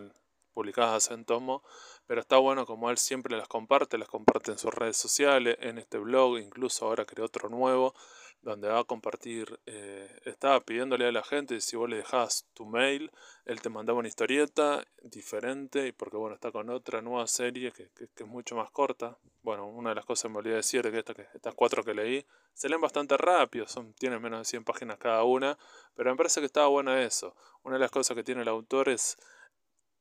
publicadas 0.54 1.12
en 1.12 1.24
tomo, 1.24 1.64
pero 2.08 2.20
está 2.20 2.36
bueno 2.36 2.66
como 2.66 2.90
él 2.90 2.98
siempre 2.98 3.38
las 3.38 3.48
comparte, 3.48 3.98
las 3.98 4.10
comparte 4.10 4.52
en 4.52 4.58
sus 4.58 4.74
redes 4.74 4.98
sociales, 4.98 5.56
en 5.62 5.78
este 5.78 5.98
blog, 5.98 6.40
incluso 6.40 6.86
ahora 6.88 7.06
creó 7.06 7.24
otro 7.26 7.48
nuevo, 7.48 7.96
donde 8.42 8.70
va 8.70 8.80
a 8.80 8.84
compartir, 8.84 9.60
eh, 9.66 10.20
estaba 10.26 10.62
pidiéndole 10.62 11.06
a 11.08 11.12
la 11.12 11.24
gente 11.24 11.60
si 11.60 11.76
vos 11.76 11.90
le 11.90 11.98
dejás 11.98 12.48
tu 12.54 12.66
mail, 12.66 13.12
él 13.46 13.62
te 13.62 13.70
mandaba 13.70 14.00
una 14.00 14.08
historieta 14.08 14.86
diferente, 15.04 15.88
y 15.88 15.92
porque 15.92 16.18
bueno, 16.18 16.36
está 16.36 16.52
con 16.52 16.70
otra 16.70 17.02
nueva 17.02 17.28
serie 17.28 17.72
que, 17.72 17.90
es 17.96 18.26
mucho 18.26 18.56
más 18.56 18.72
corta. 18.72 19.18
Bueno, 19.42 19.68
una 19.68 19.90
de 19.90 19.96
las 19.96 20.06
cosas 20.06 20.32
me 20.32 20.38
olvidé 20.38 20.56
decir 20.56 20.82
que, 20.90 21.00
esta, 21.00 21.14
que 21.14 21.28
estas 21.34 21.54
cuatro 21.54 21.84
que 21.84 21.94
leí 21.94 22.26
se 22.54 22.70
leen 22.70 22.82
bastante 22.82 23.18
rápido, 23.18 23.68
son, 23.68 23.94
tienen 23.94 24.22
menos 24.22 24.40
de 24.40 24.46
100 24.46 24.64
páginas 24.64 24.98
cada 24.98 25.24
una, 25.24 25.58
pero 25.96 26.12
me 26.12 26.18
parece 26.18 26.40
que 26.40 26.46
estaba 26.46 26.68
buena 26.68 27.02
eso. 27.02 27.36
Una 27.64 27.76
de 27.76 27.82
las 27.82 27.92
cosas 27.92 28.16
que 28.16 28.24
tiene 28.24 28.42
el 28.42 28.48
autor 28.48 28.90
es, 28.90 29.18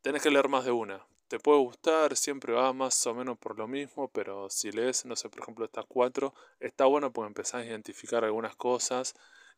tenés 0.02 0.22
que 0.22 0.30
leer 0.30 0.48
más 0.48 0.64
de 0.64 0.70
una, 0.70 1.06
te 1.28 1.38
puede 1.38 1.58
gustar, 1.60 2.16
siempre 2.16 2.54
va 2.54 2.72
más 2.72 3.06
o 3.06 3.14
menos 3.14 3.38
por 3.38 3.58
lo 3.58 3.68
mismo, 3.68 4.08
pero 4.08 4.48
si 4.50 4.72
lees, 4.72 5.04
no 5.04 5.14
sé, 5.14 5.28
por 5.28 5.42
ejemplo, 5.42 5.64
estas 5.64 5.84
cuatro, 5.86 6.34
está 6.58 6.86
bueno 6.86 7.12
porque 7.12 7.28
empezás 7.28 7.62
a 7.62 7.66
identificar 7.66 8.24
algunas 8.24 8.56
cosas 8.56 9.14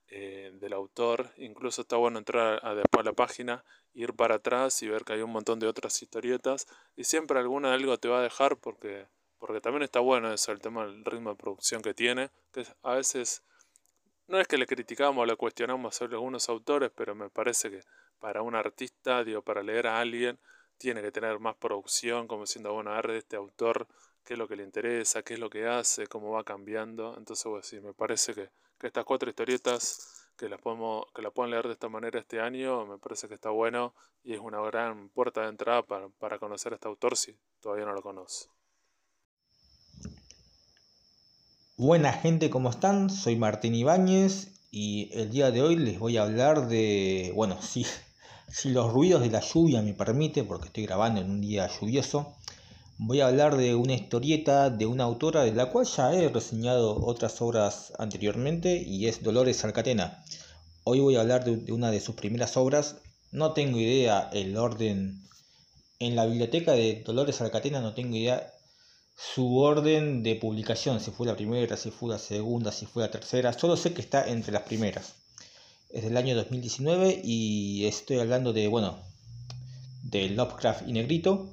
eh, 0.08 0.50
del 0.54 0.72
autor. 0.72 1.30
Incluso 1.36 1.82
está 1.82 1.96
bueno 1.96 2.18
entrar 2.18 2.60
a, 2.66 2.74
después 2.74 3.06
a 3.06 3.10
la 3.10 3.12
página, 3.12 3.64
ir 3.94 4.12
para 4.14 4.36
atrás 4.36 4.82
y 4.82 4.88
ver 4.88 5.04
que 5.04 5.12
hay 5.12 5.22
un 5.22 5.30
montón 5.30 5.60
de 5.60 5.68
otras 5.68 6.02
historietas. 6.02 6.66
Y 6.96 7.04
siempre 7.04 7.38
alguna 7.38 7.72
algo 7.72 7.96
te 7.98 8.08
va 8.08 8.18
a 8.18 8.22
dejar 8.22 8.56
porque, 8.56 9.06
porque 9.38 9.60
también 9.60 9.84
está 9.84 10.00
bueno 10.00 10.32
eso, 10.32 10.50
el 10.50 10.60
tema 10.60 10.84
del 10.84 11.04
ritmo 11.04 11.30
de 11.30 11.36
producción 11.36 11.80
que 11.80 11.94
tiene. 11.94 12.30
Que 12.52 12.66
a 12.82 12.94
veces 12.94 13.44
no 14.26 14.40
es 14.40 14.48
que 14.48 14.58
le 14.58 14.66
criticamos 14.66 15.22
o 15.22 15.26
le 15.26 15.36
cuestionamos 15.36 16.02
a 16.02 16.04
algunos 16.06 16.48
autores, 16.48 16.90
pero 16.92 17.14
me 17.14 17.30
parece 17.30 17.70
que 17.70 17.80
para 18.18 18.42
un 18.42 18.56
artista, 18.56 19.22
digo, 19.22 19.42
para 19.42 19.62
leer 19.62 19.86
a 19.86 20.00
alguien, 20.00 20.40
tiene 20.80 21.02
que 21.02 21.12
tener 21.12 21.38
más 21.40 21.56
producción, 21.56 22.26
como 22.26 22.46
siendo, 22.46 22.72
bueno, 22.72 22.90
a 22.90 22.96
ver 22.96 23.08
de 23.08 23.18
este 23.18 23.36
autor, 23.36 23.86
qué 24.24 24.32
es 24.32 24.38
lo 24.38 24.48
que 24.48 24.56
le 24.56 24.64
interesa, 24.64 25.22
qué 25.22 25.34
es 25.34 25.38
lo 25.38 25.50
que 25.50 25.66
hace, 25.66 26.06
cómo 26.06 26.30
va 26.30 26.42
cambiando. 26.42 27.14
Entonces, 27.18 27.46
sí, 27.62 27.80
me 27.80 27.92
parece 27.92 28.34
que, 28.34 28.48
estas 28.82 29.04
cuatro 29.04 29.28
historietas 29.28 30.26
que 30.38 30.48
las 30.48 30.58
podemos, 30.58 31.04
que 31.14 31.30
puedan 31.32 31.50
leer 31.50 31.66
de 31.66 31.74
esta 31.74 31.90
manera 31.90 32.18
este 32.18 32.40
año, 32.40 32.86
me 32.86 32.96
parece 32.96 33.28
que 33.28 33.34
está 33.34 33.50
bueno 33.50 33.92
y 34.24 34.32
es 34.32 34.40
una 34.40 34.58
gran 34.62 35.10
puerta 35.10 35.42
de 35.42 35.48
entrada 35.48 35.82
para, 35.82 36.08
para 36.08 36.38
conocer 36.38 36.72
a 36.72 36.76
este 36.76 36.88
autor 36.88 37.14
si 37.14 37.36
todavía 37.60 37.84
no 37.84 37.92
lo 37.92 38.00
conoce. 38.00 38.48
Buena 41.76 42.14
gente, 42.14 42.48
¿cómo 42.48 42.70
están? 42.70 43.10
Soy 43.10 43.36
Martín 43.36 43.74
Ibáñez 43.74 44.66
y 44.70 45.10
el 45.12 45.30
día 45.30 45.50
de 45.50 45.60
hoy 45.60 45.76
les 45.76 45.98
voy 45.98 46.16
a 46.16 46.22
hablar 46.22 46.68
de, 46.68 47.32
bueno, 47.34 47.60
sí, 47.60 47.84
si 48.52 48.70
los 48.70 48.92
ruidos 48.92 49.20
de 49.22 49.30
la 49.30 49.40
lluvia 49.40 49.80
me 49.80 49.94
permite, 49.94 50.42
porque 50.44 50.66
estoy 50.66 50.84
grabando 50.86 51.20
en 51.20 51.30
un 51.30 51.40
día 51.40 51.68
lluvioso, 51.68 52.34
voy 52.98 53.20
a 53.20 53.28
hablar 53.28 53.56
de 53.56 53.74
una 53.74 53.94
historieta 53.94 54.70
de 54.70 54.86
una 54.86 55.04
autora 55.04 55.44
de 55.44 55.52
la 55.52 55.70
cual 55.70 55.86
ya 55.86 56.12
he 56.12 56.28
reseñado 56.28 56.96
otras 57.04 57.40
obras 57.40 57.92
anteriormente 57.98 58.76
y 58.76 59.06
es 59.06 59.22
Dolores 59.22 59.64
Alcatena. 59.64 60.24
Hoy 60.84 61.00
voy 61.00 61.16
a 61.16 61.20
hablar 61.20 61.44
de, 61.44 61.72
una 61.72 61.90
de 61.90 62.00
sus 62.00 62.16
primeras 62.16 62.56
obras. 62.56 62.96
No 63.30 63.52
tengo 63.52 63.78
idea 63.78 64.28
el 64.32 64.56
orden 64.56 65.22
en 66.00 66.16
la 66.16 66.26
biblioteca 66.26 66.72
de 66.72 67.02
Dolores 67.06 67.40
Alcatena, 67.40 67.80
no 67.80 67.94
tengo 67.94 68.16
idea 68.16 68.52
su 69.16 69.58
orden 69.58 70.22
de 70.22 70.34
publicación, 70.34 70.98
si 70.98 71.10
fue 71.10 71.26
la 71.26 71.36
primera, 71.36 71.76
si 71.76 71.90
fue 71.90 72.10
la 72.10 72.18
segunda, 72.18 72.72
si 72.72 72.86
fue 72.86 73.02
la 73.04 73.10
tercera. 73.10 73.52
Solo 73.52 73.76
sé 73.76 73.92
que 73.92 74.00
está 74.00 74.26
entre 74.26 74.52
las 74.52 74.62
primeras 74.62 75.19
es 75.92 76.04
del 76.04 76.16
año 76.16 76.36
2019 76.36 77.20
y 77.24 77.84
estoy 77.86 78.18
hablando 78.18 78.52
de, 78.52 78.68
bueno, 78.68 78.98
de 80.02 80.30
Lovecraft 80.30 80.88
y 80.88 80.92
Negrito, 80.92 81.52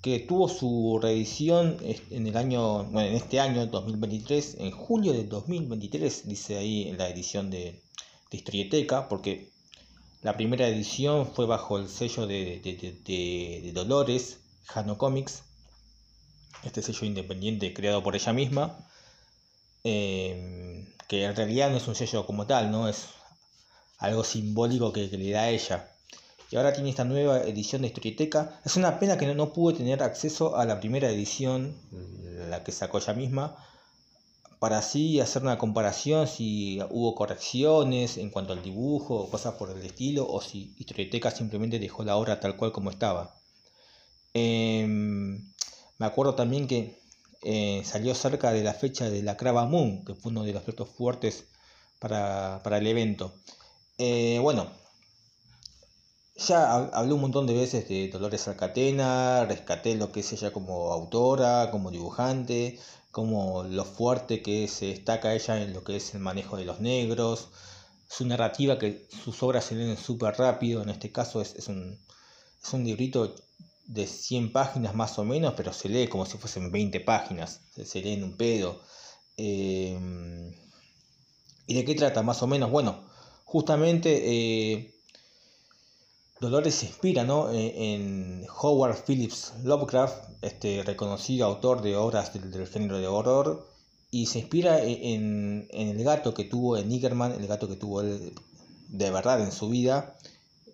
que 0.00 0.18
tuvo 0.18 0.48
su 0.48 0.98
reedición 1.00 1.78
en 2.10 2.26
el 2.26 2.36
año, 2.36 2.84
bueno, 2.84 3.08
en 3.08 3.14
este 3.14 3.38
año 3.38 3.66
2023, 3.66 4.56
en 4.58 4.72
julio 4.72 5.12
de 5.12 5.24
2023, 5.24 6.28
dice 6.28 6.58
ahí 6.58 6.88
en 6.88 6.98
la 6.98 7.08
edición 7.08 7.50
de, 7.50 7.80
de 8.30 8.36
Historieteca, 8.36 9.08
porque 9.08 9.52
la 10.22 10.36
primera 10.36 10.66
edición 10.66 11.26
fue 11.26 11.46
bajo 11.46 11.78
el 11.78 11.88
sello 11.88 12.26
de, 12.26 12.60
de, 12.60 13.72
Dolores, 13.72 14.40
Jano 14.64 14.98
Comics, 14.98 15.44
este 16.64 16.82
sello 16.82 17.06
independiente 17.06 17.72
creado 17.72 18.02
por 18.02 18.16
ella 18.16 18.32
misma, 18.32 18.88
eh, 19.84 20.84
que 21.06 21.24
en 21.24 21.36
realidad 21.36 21.70
no 21.70 21.76
es 21.76 21.86
un 21.86 21.94
sello 21.94 22.26
como 22.26 22.46
tal, 22.46 22.72
¿no? 22.72 22.88
Es 22.88 23.08
algo 24.02 24.24
simbólico 24.24 24.92
que, 24.92 25.06
le 25.06 25.30
da 25.30 25.42
a 25.42 25.50
ella. 25.50 25.88
Y 26.50 26.56
ahora 26.56 26.72
tiene 26.72 26.90
esta 26.90 27.04
nueva 27.04 27.40
edición 27.42 27.82
de 27.82 27.88
Historieteca. 27.88 28.60
Es 28.64 28.76
una 28.76 28.98
pena 28.98 29.16
que 29.16 29.26
no, 29.26 29.34
no 29.34 29.52
pude 29.52 29.78
tener 29.78 30.02
acceso 30.02 30.56
a 30.56 30.66
la 30.66 30.80
primera 30.80 31.08
edición, 31.08 31.74
la 32.50 32.62
que 32.64 32.72
sacó 32.72 32.98
ella 32.98 33.14
misma, 33.14 33.56
para 34.58 34.78
así 34.78 35.20
hacer 35.20 35.42
una 35.42 35.56
comparación 35.56 36.26
si 36.26 36.80
hubo 36.90 37.14
correcciones 37.14 38.18
en 38.18 38.30
cuanto 38.30 38.52
al 38.52 38.62
dibujo 38.62 39.14
o 39.16 39.30
cosas 39.30 39.54
por 39.54 39.70
el 39.70 39.84
estilo, 39.84 40.28
o 40.28 40.40
si 40.40 40.74
Historieteca 40.78 41.30
simplemente 41.30 41.78
dejó 41.78 42.04
la 42.04 42.16
obra 42.16 42.40
tal 42.40 42.56
cual 42.56 42.72
como 42.72 42.90
estaba. 42.90 43.34
Em, 44.34 45.52
me 45.98 46.06
acuerdo 46.06 46.34
también 46.34 46.66
que 46.66 47.00
eh, 47.42 47.82
salió 47.84 48.14
cerca 48.14 48.52
de 48.52 48.64
la 48.64 48.74
fecha 48.74 49.08
de 49.10 49.22
la 49.22 49.36
Crava 49.36 49.64
Moon, 49.66 50.04
que 50.04 50.14
fue 50.14 50.32
uno 50.32 50.42
de 50.42 50.52
los 50.52 50.62
platos 50.64 50.88
fuertes 50.88 51.44
para, 52.00 52.60
para 52.64 52.78
el 52.78 52.86
evento. 52.86 53.32
Eh, 54.04 54.40
bueno, 54.40 54.68
ya 56.34 56.74
hablé 56.88 57.12
un 57.14 57.20
montón 57.20 57.46
de 57.46 57.54
veces 57.54 57.88
de 57.88 58.08
Dolores 58.08 58.48
Alcatena, 58.48 59.44
rescaté 59.44 59.94
lo 59.94 60.10
que 60.10 60.20
es 60.20 60.32
ella 60.32 60.52
como 60.52 60.92
autora, 60.92 61.70
como 61.70 61.92
dibujante, 61.92 62.80
como 63.12 63.62
lo 63.62 63.84
fuerte 63.84 64.42
que 64.42 64.66
se 64.66 64.86
destaca 64.86 65.34
ella 65.34 65.62
en 65.62 65.72
lo 65.72 65.84
que 65.84 65.94
es 65.94 66.14
el 66.14 66.20
manejo 66.20 66.56
de 66.56 66.64
los 66.64 66.80
negros, 66.80 67.50
su 68.08 68.26
narrativa, 68.26 68.76
que 68.76 69.06
sus 69.24 69.40
obras 69.44 69.66
se 69.66 69.76
leen 69.76 69.96
súper 69.96 70.34
rápido, 70.36 70.82
en 70.82 70.88
este 70.88 71.12
caso 71.12 71.40
es, 71.40 71.68
un, 71.68 71.96
es 72.60 72.72
un 72.72 72.82
librito 72.82 73.36
de 73.86 74.08
100 74.08 74.50
páginas 74.52 74.96
más 74.96 75.16
o 75.20 75.24
menos, 75.24 75.54
pero 75.56 75.72
se 75.72 75.88
lee 75.88 76.08
como 76.08 76.26
si 76.26 76.38
fuesen 76.38 76.72
20 76.72 76.98
páginas, 77.00 77.60
se, 77.70 78.02
lee 78.02 78.14
en 78.14 78.24
un 78.24 78.36
pedo. 78.36 78.80
Eh, 79.36 79.96
¿Y 81.68 81.74
de 81.74 81.84
qué 81.84 81.94
trata 81.94 82.22
más 82.22 82.42
o 82.42 82.48
menos? 82.48 82.68
Bueno, 82.68 83.11
justamente 83.52 84.08
eh, 84.24 84.94
Dolores 86.40 86.74
se 86.74 86.86
inspira 86.86 87.22
e, 87.52 87.94
en 87.94 88.46
Howard 88.62 89.04
Phillips 89.04 89.52
Lovecraft, 89.62 90.24
este 90.40 90.82
reconocido 90.82 91.44
autor 91.44 91.82
de 91.82 91.94
obras 91.94 92.32
del, 92.32 92.66
género 92.66 92.96
de 92.96 93.06
horror, 93.06 93.68
y 94.10 94.24
se 94.24 94.38
inspira 94.38 94.82
e, 94.82 95.12
en, 95.12 95.68
el 95.70 96.02
gato 96.02 96.32
que 96.32 96.44
tuvo 96.44 96.78
en 96.78 96.88
Niggerman, 96.88 97.32
el 97.32 97.46
gato 97.46 97.68
que 97.68 97.76
tuvo 97.76 98.00
él 98.00 98.32
de 98.88 99.10
verdad 99.10 99.42
en 99.42 99.52
su 99.52 99.68
vida, 99.68 100.16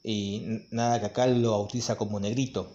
y 0.05 0.63
nada 0.71 1.01
que 1.01 1.07
acá 1.07 1.27
lo 1.27 1.61
utiliza 1.61 1.97
como 1.97 2.21
negrito. 2.21 2.71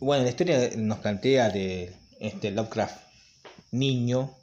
Bueno, 0.00 0.24
la 0.24 0.30
historia 0.30 0.72
nos 0.76 0.98
plantea 0.98 1.50
de 1.50 1.94
este 2.18 2.50
Lovecraft 2.50 2.98
niño 3.70 4.34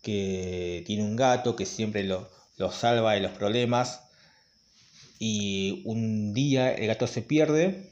que 0.00 0.82
tiene 0.86 1.04
un 1.04 1.14
gato 1.14 1.54
que 1.56 1.66
siempre 1.66 2.02
lo, 2.04 2.28
lo 2.56 2.70
salva 2.70 3.14
de 3.14 3.20
los 3.20 3.32
problemas 3.32 4.00
y 5.18 5.82
un 5.84 6.34
día 6.34 6.72
el 6.72 6.86
gato 6.86 7.06
se 7.06 7.22
pierde 7.22 7.90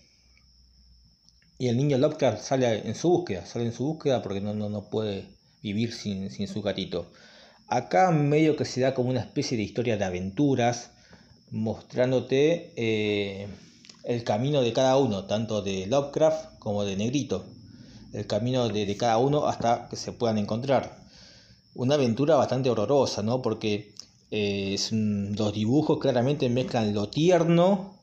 y 1.62 1.68
el 1.68 1.76
niño 1.76 1.96
Lovecraft 1.96 2.42
sale 2.42 2.88
en 2.88 2.94
su 2.94 3.08
búsqueda, 3.08 3.46
sale 3.46 3.66
en 3.66 3.72
su 3.72 3.84
búsqueda 3.84 4.20
porque 4.20 4.40
no, 4.40 4.52
no, 4.52 4.90
puede 4.90 5.26
vivir 5.62 5.92
sin, 5.92 6.28
su 6.48 6.60
gatito. 6.60 7.06
Acá 7.68 8.10
medio 8.10 8.56
que 8.56 8.64
se 8.64 8.80
da 8.80 8.94
como 8.94 9.10
una 9.10 9.20
especie 9.20 9.56
de 9.56 9.62
historia 9.62 9.96
de 9.96 10.04
aventuras, 10.04 10.90
mostrándote 11.52 12.72
eh, 12.74 13.46
el 14.02 14.24
camino 14.24 14.60
de 14.60 14.72
cada 14.72 14.96
uno, 14.96 15.26
tanto 15.26 15.62
de 15.62 15.86
Lovecraft 15.86 16.58
como 16.58 16.84
de 16.84 16.96
Negrito. 16.96 17.46
El 18.12 18.26
camino 18.26 18.68
de, 18.68 18.84
de, 18.84 18.96
cada 18.96 19.18
uno 19.18 19.46
hasta 19.46 19.88
que 19.88 19.94
se 19.94 20.10
puedan 20.10 20.38
encontrar. 20.38 20.98
Una 21.74 21.94
aventura 21.94 22.34
bastante 22.34 22.70
horrorosa, 22.70 23.22
¿no? 23.22 23.40
Porque 23.40 23.91
eh, 24.34 24.78
los 24.90 25.52
dibujos 25.52 25.98
claramente 25.98 26.48
mezclan 26.48 26.94
lo 26.94 27.10
tierno, 27.10 27.98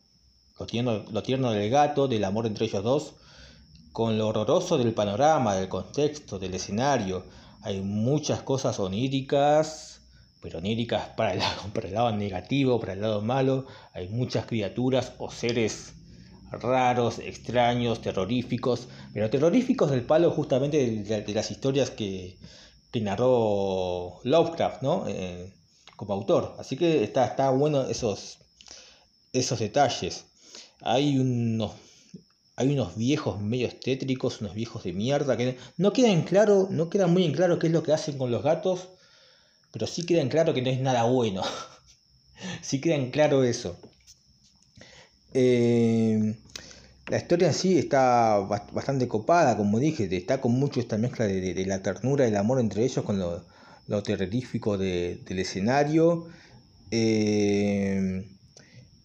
lo 0.59 0.67
tierno, 0.67 1.03
lo 1.11 1.23
tierno 1.23 1.49
del 1.51 1.71
gato, 1.71 2.07
del 2.07 2.23
amor 2.23 2.45
entre 2.45 2.67
ellos 2.67 2.83
dos, 2.83 3.13
con 3.93 4.19
lo 4.19 4.27
horroroso 4.27 4.77
del 4.77 4.93
panorama, 4.93 5.55
del 5.55 5.69
contexto, 5.69 6.37
del 6.37 6.53
escenario. 6.53 7.25
Hay 7.63 7.81
muchas 7.81 8.43
cosas 8.43 8.79
oníricas, 8.79 10.01
pero 10.39 10.59
oníricas 10.59 11.09
para 11.17 11.33
el, 11.33 11.39
lado, 11.39 12.11
negativo, 12.15 12.79
para 12.79 12.93
el 12.93 13.01
lado 13.01 13.23
malo. 13.23 13.65
Hay 13.93 14.07
muchas 14.09 14.45
criaturas 14.45 15.13
o 15.17 15.31
seres 15.31 15.93
raros, 16.51 17.17
extraños, 17.17 18.01
terroríficos, 18.01 18.87
pero 19.13 19.31
terroríficos 19.31 19.89
del 19.89 20.03
palo 20.03 20.29
justamente 20.29 20.77
de, 21.01 21.33
las 21.33 21.49
historias 21.49 21.89
que, 21.89 22.37
que 22.91 23.01
narró 23.01 24.19
Lovecraft, 24.23 24.83
¿no? 24.83 25.05
Eh, 25.07 25.55
como 25.99 26.13
autor. 26.13 26.55
Así 26.57 26.77
que 26.77 27.03
está, 27.03 27.25
está 27.25 27.49
bueno 27.49 27.81
esos, 27.89 28.37
esos 29.33 29.59
detalles. 29.59 30.23
Hay 30.79 31.19
unos, 31.19 31.73
hay 32.55 32.71
unos 32.71 32.95
viejos 32.95 33.41
medios 33.41 33.81
tétricos, 33.81 34.39
unos 34.39 34.53
viejos 34.53 34.85
de 34.85 34.93
mierda 34.93 35.35
que 35.35 35.57
no 35.75 35.91
queda 35.91 36.23
claro, 36.23 36.69
no 36.71 36.89
queda 36.89 37.07
muy 37.07 37.25
en 37.25 37.33
claro 37.33 37.59
qué 37.59 37.67
es 37.67 37.73
lo 37.73 37.83
que 37.83 37.91
hacen 37.91 38.17
con 38.17 38.31
los 38.31 38.43
gatos, 38.43 38.87
pero 39.73 39.87
sí 39.87 40.05
queda 40.05 40.21
en 40.21 40.29
claro 40.29 40.53
que 40.53 40.61
no 40.61 40.69
es 40.69 40.79
nada 40.79 41.03
bueno. 41.03 41.41
sí 42.61 42.79
queda 42.79 42.95
en 42.95 43.11
claro 43.11 43.43
eso. 43.43 43.77
Eh, 45.33 46.37
la 47.07 47.17
historia 47.17 47.49
en 47.49 47.53
sí 47.53 47.77
está 47.77 48.39
bastante 48.71 49.09
copada, 49.09 49.57
como 49.57 49.79
dije, 49.79 50.07
está 50.15 50.39
con 50.39 50.53
mucho 50.53 50.79
esta 50.79 50.97
mezcla 50.97 51.27
de, 51.27 51.53
de 51.53 51.65
la 51.65 51.83
ternura 51.83 52.25
el 52.25 52.37
amor 52.37 52.61
entre 52.61 52.85
ellos 52.85 53.03
con 53.03 53.19
lo, 53.19 53.43
lo 53.89 54.03
terrorífico 54.03 54.77
del 54.77 55.39
escenario. 55.39 56.27
Eh, 56.91 58.25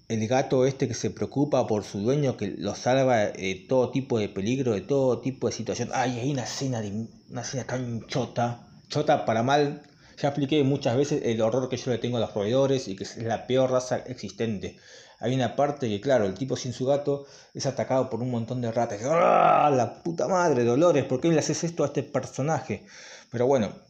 el 0.09 0.29
gato 0.29 0.67
este 0.67 0.87
que 0.87 0.95
se 0.95 1.11
preocupa 1.11 1.67
por 1.67 1.85
su 1.85 2.01
dueño, 2.01 2.37
que 2.37 2.49
lo 2.59 2.75
salva 2.75 3.17
de 3.17 3.67
todo 3.67 3.91
tipo 3.91 4.19
de 4.19 4.29
peligro, 4.29 4.75
de 4.75 4.83
todo 4.83 5.21
tipo 5.21 5.47
de 5.49 5.55
situación. 5.55 5.89
Ay, 5.93 6.21
hay 6.21 6.31
una 6.31 6.45
escena, 6.45 6.83
de, 6.83 7.07
una 7.31 7.41
escena 7.41 7.65
tan 7.65 8.07
chota, 8.07 8.69
chota 8.89 9.25
para 9.25 9.43
mal, 9.43 9.83
Ya 10.21 10.29
expliqué 10.29 10.63
muchas 10.63 10.97
veces 10.97 11.23
el 11.25 11.41
horror 11.41 11.69
que 11.69 11.79
yo 11.79 11.91
le 11.91 11.99
tengo 11.99 12.19
a 12.19 12.21
los 12.21 12.35
roedores 12.35 12.87
y 12.87 12.95
que 12.95 13.05
es 13.05 13.17
la 13.17 13.47
peor 13.47 13.71
raza 13.71 13.97
existente. 13.97 14.77
Hay 15.19 15.35
una 15.35 15.57
parte 15.57 15.89
que, 15.89 16.01
claro, 16.01 16.27
el 16.27 16.35
tipo 16.35 16.57
sin 16.57 16.73
su 16.75 16.87
gato 16.87 17.27
es 17.55 17.65
atacado 17.67 18.11
por 18.11 18.21
un 18.21 18.31
montón 18.31 18.61
de 18.61 18.71
ratas. 18.71 19.01
¡Ah! 19.05 19.73
La 19.75 20.03
puta 20.03 20.29
madre, 20.29 20.65
Dolores, 20.65 21.05
¿por 21.07 21.21
qué 21.21 21.29
le 21.29 21.39
haces 21.39 21.65
esto 21.65 21.85
a 21.85 21.87
este 21.87 22.03
personaje? 22.03 22.85
Pero 23.31 23.47
bueno. 23.47 23.84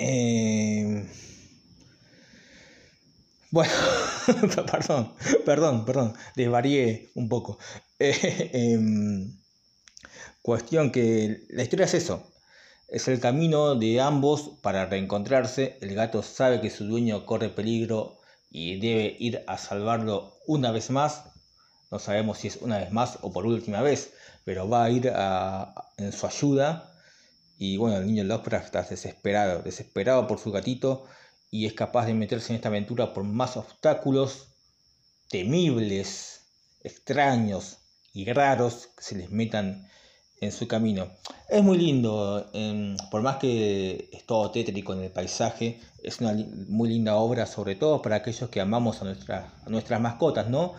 Eh... 0.00 1.04
Bueno, 3.50 3.72
perdón, 4.72 5.14
perdón, 5.44 5.84
perdón, 5.84 6.14
desvarié 6.36 7.10
un 7.14 7.28
poco. 7.28 7.58
Em, 7.98 9.38
cuestión 10.42 10.90
que 10.90 11.42
la 11.50 11.62
historia 11.62 11.86
es 11.86 11.94
eso, 11.94 12.32
es 12.88 13.08
el 13.08 13.20
camino 13.20 13.74
de 13.76 14.00
ambos 14.00 14.58
para 14.62 14.86
reencontrarse. 14.86 15.78
El 15.80 15.94
gato 15.94 16.22
sabe 16.22 16.60
que 16.60 16.70
su 16.70 16.86
dueño 16.86 17.26
corre 17.26 17.50
peligro 17.50 18.18
y 18.50 18.80
debe 18.80 19.16
ir 19.18 19.44
a 19.46 19.58
salvarlo 19.58 20.38
una 20.46 20.70
vez 20.72 20.90
más. 20.90 21.24
No 21.90 21.98
sabemos 21.98 22.38
si 22.38 22.48
es 22.48 22.56
una 22.56 22.78
vez 22.78 22.92
más 22.92 23.18
o 23.22 23.32
por 23.32 23.46
última 23.46 23.82
vez, 23.82 24.12
pero 24.44 24.68
va 24.68 24.84
a 24.84 24.90
ir 24.90 25.12
en 25.98 26.12
su 26.12 26.26
ayuda. 26.26 26.89
Y 27.62 27.76
bueno, 27.76 27.98
el 27.98 28.06
niño 28.06 28.24
Lovecraft 28.24 28.64
está 28.64 28.82
desesperado, 28.84 29.60
desesperado 29.60 30.26
por 30.26 30.38
su 30.38 30.50
gatito 30.50 31.04
y 31.50 31.66
es 31.66 31.74
capaz 31.74 32.06
de 32.06 32.14
meterse 32.14 32.52
en 32.52 32.56
esta 32.56 32.68
aventura 32.68 33.12
por 33.12 33.22
más 33.22 33.58
obstáculos 33.58 34.48
temibles, 35.28 36.40
extraños 36.82 37.76
y 38.14 38.32
raros 38.32 38.88
que 38.96 39.04
se 39.04 39.14
les 39.14 39.30
metan 39.30 39.86
en 40.40 40.52
su 40.52 40.66
camino. 40.66 41.10
Es 41.50 41.62
muy 41.62 41.76
lindo, 41.76 42.48
em, 42.54 42.96
por 43.10 43.20
más 43.20 43.36
que 43.36 44.08
es 44.10 44.24
todo 44.24 44.50
tétrico 44.50 44.94
en 44.94 45.02
el 45.02 45.10
paisaje, 45.10 45.80
es 46.02 46.18
una 46.20 46.32
muy 46.66 46.88
linda 46.88 47.16
obra, 47.16 47.44
sobre 47.44 47.74
todo 47.74 48.00
para 48.00 48.16
aquellos 48.16 48.48
que 48.48 48.62
amamos 48.62 49.02
a, 49.02 49.04
nuestras 49.66 50.00
mascotas, 50.00 50.48
¿no? 50.48 50.72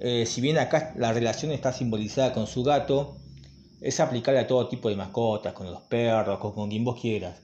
Eh, 0.00 0.26
si 0.26 0.40
bien 0.40 0.58
acá 0.58 0.94
la 0.96 1.12
relación 1.12 1.52
está 1.52 1.72
simbolizada 1.72 2.32
con 2.32 2.48
su 2.48 2.64
gato, 2.64 3.20
es 3.84 4.00
aplicable 4.00 4.40
a 4.40 4.46
todo 4.46 4.66
tipo 4.68 4.88
de 4.88 4.96
mascotas, 4.96 5.52
con 5.52 5.70
los 5.70 5.82
perros, 5.82 6.38
con, 6.38 6.52
con 6.54 6.70
quien 6.70 6.84
vos 6.84 6.98
quieras. 6.98 7.36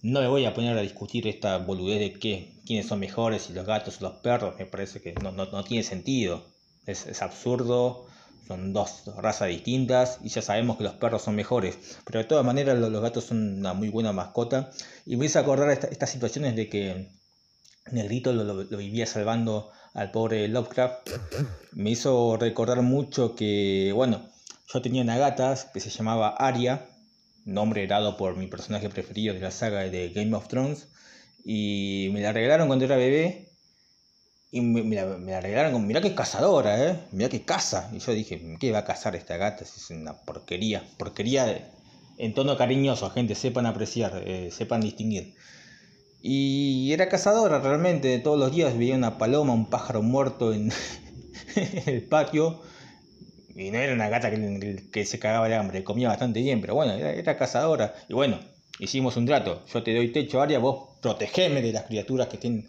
No 0.00 0.20
me 0.20 0.28
voy 0.28 0.46
a 0.46 0.54
poner 0.54 0.76
a 0.78 0.80
discutir 0.80 1.26
esta 1.28 1.58
boludez 1.58 2.00
de 2.00 2.12
qué, 2.18 2.54
quiénes 2.64 2.86
son 2.86 2.98
mejores, 2.98 3.42
si 3.42 3.52
los 3.52 3.66
gatos 3.66 4.00
o 4.00 4.04
los 4.04 4.14
perros, 4.20 4.54
me 4.58 4.64
parece 4.64 5.02
que 5.02 5.12
no, 5.22 5.32
no, 5.32 5.64
tiene 5.64 5.84
sentido. 5.84 6.46
Es, 6.86 7.06
es, 7.06 7.20
absurdo, 7.20 8.06
son 8.48 8.72
dos 8.72 9.02
razas 9.18 9.48
distintas 9.48 10.18
y 10.22 10.30
ya 10.30 10.40
sabemos 10.40 10.78
que 10.78 10.84
los 10.84 10.94
perros 10.94 11.22
son 11.22 11.34
mejores. 11.34 11.76
Pero 12.06 12.20
de 12.20 12.24
todas 12.24 12.44
maneras 12.44 12.78
los, 12.78 13.02
gatos 13.02 13.24
son 13.24 13.58
una 13.58 13.74
muy 13.74 13.90
buena 13.90 14.12
mascota. 14.12 14.70
Y 15.04 15.16
me 15.16 15.26
hizo 15.26 15.38
acordar 15.40 15.70
estas 15.70 16.08
situaciones 16.08 16.56
de 16.56 16.70
que 16.70 17.10
Negrito 17.92 18.32
lo, 18.32 18.44
lo, 18.44 18.78
vivía 18.78 19.04
salvando 19.04 19.70
al 19.92 20.10
pobre 20.10 20.48
Lovecraft. 20.48 21.10
Me 21.72 21.90
hizo 21.90 22.38
recordar 22.38 22.80
mucho 22.80 23.34
que, 23.34 23.92
bueno, 23.94 24.30
yo 24.66 24.82
tenía 24.82 25.02
una 25.02 25.18
gata 25.18 25.56
que 25.72 25.80
se 25.80 25.90
llamaba 25.90 26.28
Aria 26.28 26.88
nombre 27.46 27.86
dado 27.86 28.16
por 28.16 28.36
mi 28.36 28.48
personaje 28.48 28.90
preferido 28.90 29.32
de 29.32 29.40
la 29.40 29.50
saga 29.50 29.80
de 29.80 30.10
Game 30.10 30.36
of 30.36 30.48
Thrones. 30.48 30.88
Y 31.44 32.10
me 32.12 32.20
la 32.20 32.32
regalaron 32.32 32.66
cuando 32.66 32.84
era 32.84 32.96
bebé. 32.96 33.48
Y 34.50 34.60
me, 34.60 34.94
la, 34.94 35.40
regalaron 35.40 35.72
con, 35.72 35.86
mirá 35.86 36.00
que 36.00 36.14
cazadora, 36.14 36.84
¿eh? 36.84 37.00
Mirá 37.12 37.28
que 37.28 37.44
caza. 37.44 37.90
Y 37.94 38.00
yo 38.00 38.12
dije, 38.12 38.56
¿qué 38.60 38.72
va 38.72 38.78
a 38.80 38.84
cazar 38.84 39.16
esta 39.16 39.36
gata? 39.36 39.64
Es 39.64 39.90
una 39.90 40.14
porquería. 40.22 40.84
Porquería 40.98 41.72
en 42.18 42.34
tono 42.34 42.56
cariñoso, 42.56 43.10
gente, 43.10 43.34
sepan 43.34 43.66
apreciar, 43.66 44.22
eh, 44.26 44.50
sepan 44.50 44.80
distinguir. 44.80 45.34
Y 46.20 46.92
era 46.92 47.08
cazadora 47.08 47.60
realmente, 47.60 48.18
todos 48.18 48.38
los 48.38 48.50
días 48.50 48.76
veía 48.76 48.96
una 48.96 49.18
paloma, 49.18 49.52
un 49.52 49.70
pájaro 49.70 50.02
muerto 50.02 50.52
en 50.52 50.72
el 51.86 52.02
patio 52.02 52.62
y 53.56 53.70
no 53.70 53.78
era 53.78 53.94
una 53.94 54.08
gata 54.08 54.30
que, 54.30 55.06
se 55.06 55.18
cagaba 55.18 55.48
de 55.48 55.54
hambre, 55.54 55.82
comía 55.82 56.08
bastante 56.08 56.40
bien, 56.40 56.60
pero 56.60 56.74
bueno, 56.74 56.92
era, 56.92 57.36
cazadora. 57.38 57.94
Y 58.08 58.12
bueno, 58.12 58.38
hicimos 58.78 59.16
un 59.16 59.24
trato. 59.24 59.64
Yo 59.72 59.82
te 59.82 59.94
doy 59.94 60.12
techo, 60.12 60.42
área, 60.42 60.58
vos 60.58 60.98
protegeme 61.00 61.62
de 61.62 61.72
las 61.72 61.84
criaturas 61.84 62.28
que, 62.28 62.36
estén, 62.36 62.68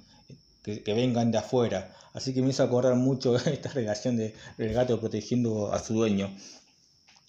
que, 0.64 0.94
vengan 0.94 1.32
de 1.32 1.40
afuera. 1.40 1.94
Así 2.14 2.34
que 2.34 2.42
me 2.42 2.52
hizo 2.52 2.64
acordar 2.64 2.96
mucho 2.96 3.36
esta 3.46 3.70
relación 3.70 4.16
de, 4.16 4.34
del 4.58 4.74
gato 4.74 5.00
protegiendo 5.00 5.74
a 5.74 5.80
su 5.80 5.94
dueño. 5.94 6.34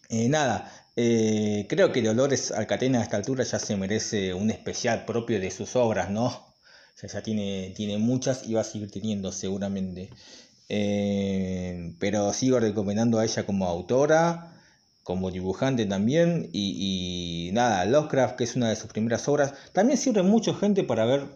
Eh, 0.09 0.29
nada, 0.29 0.73
eh, 0.95 1.67
creo 1.69 1.93
que 1.93 2.01
Dolores 2.01 2.53
Alcatena 2.53 3.01
a 3.01 3.03
esta 3.03 3.17
altura 3.17 3.43
ya 3.43 3.59
se 3.59 3.77
merece 3.77 4.35
un 4.35 4.51
especial 4.51 5.05
propio 5.05 5.41
de 5.41 5.51
sus 5.51 5.75
obras, 5.75 6.11
¿no? 6.11 6.55
Ya, 7.03 7.09
ya 7.09 7.23
tiene, 7.23 7.73
tiene 7.77 7.99
muchas 7.99 8.47
y 8.49 8.55
va 8.55 8.61
a 8.61 8.65
seguir 8.65 8.91
teniendo 8.91 9.33
seguramente. 9.33 10.11
Eh, 10.69 11.95
pero 11.99 12.33
sigo 12.33 12.61
recomendando 12.61 13.19
a 13.19 13.25
ella 13.25 13.47
como 13.47 13.67
autora, 13.67 14.55
como 15.03 15.31
dibujante 15.31 15.87
también. 15.87 16.51
Y, 16.53 17.51
nada, 17.53 17.85
Lovecraft, 17.87 18.37
que 18.37 18.45
es 18.45 18.57
una 18.57 18.69
de 18.69 18.77
sus 18.77 18.91
primeras 18.91 19.29
obras. 19.29 19.55
También 19.73 19.99
sirve 19.99 20.23
mucho 20.23 20.55
gente 20.55 20.85
para 20.85 21.07
ver. 21.07 21.27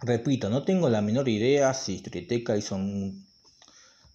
Repito, 0.00 0.50
no 0.50 0.64
tengo 0.64 0.88
la 0.88 1.02
menor 1.02 1.28
idea 1.28 1.72
si 1.74 1.94
Historieteca 1.94 2.56
hizo 2.56 2.76
un, 2.76 3.26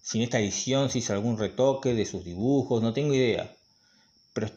si 0.00 0.18
en 0.18 0.24
esta 0.24 0.38
edición 0.40 0.90
se 0.90 0.98
hizo 0.98 1.12
algún 1.12 1.38
retoque 1.38 1.94
de 1.94 2.06
sus 2.06 2.24
dibujos, 2.24 2.82
no 2.82 2.92
tengo 2.92 3.14
idea. 3.14 3.54
Pero 4.32 4.48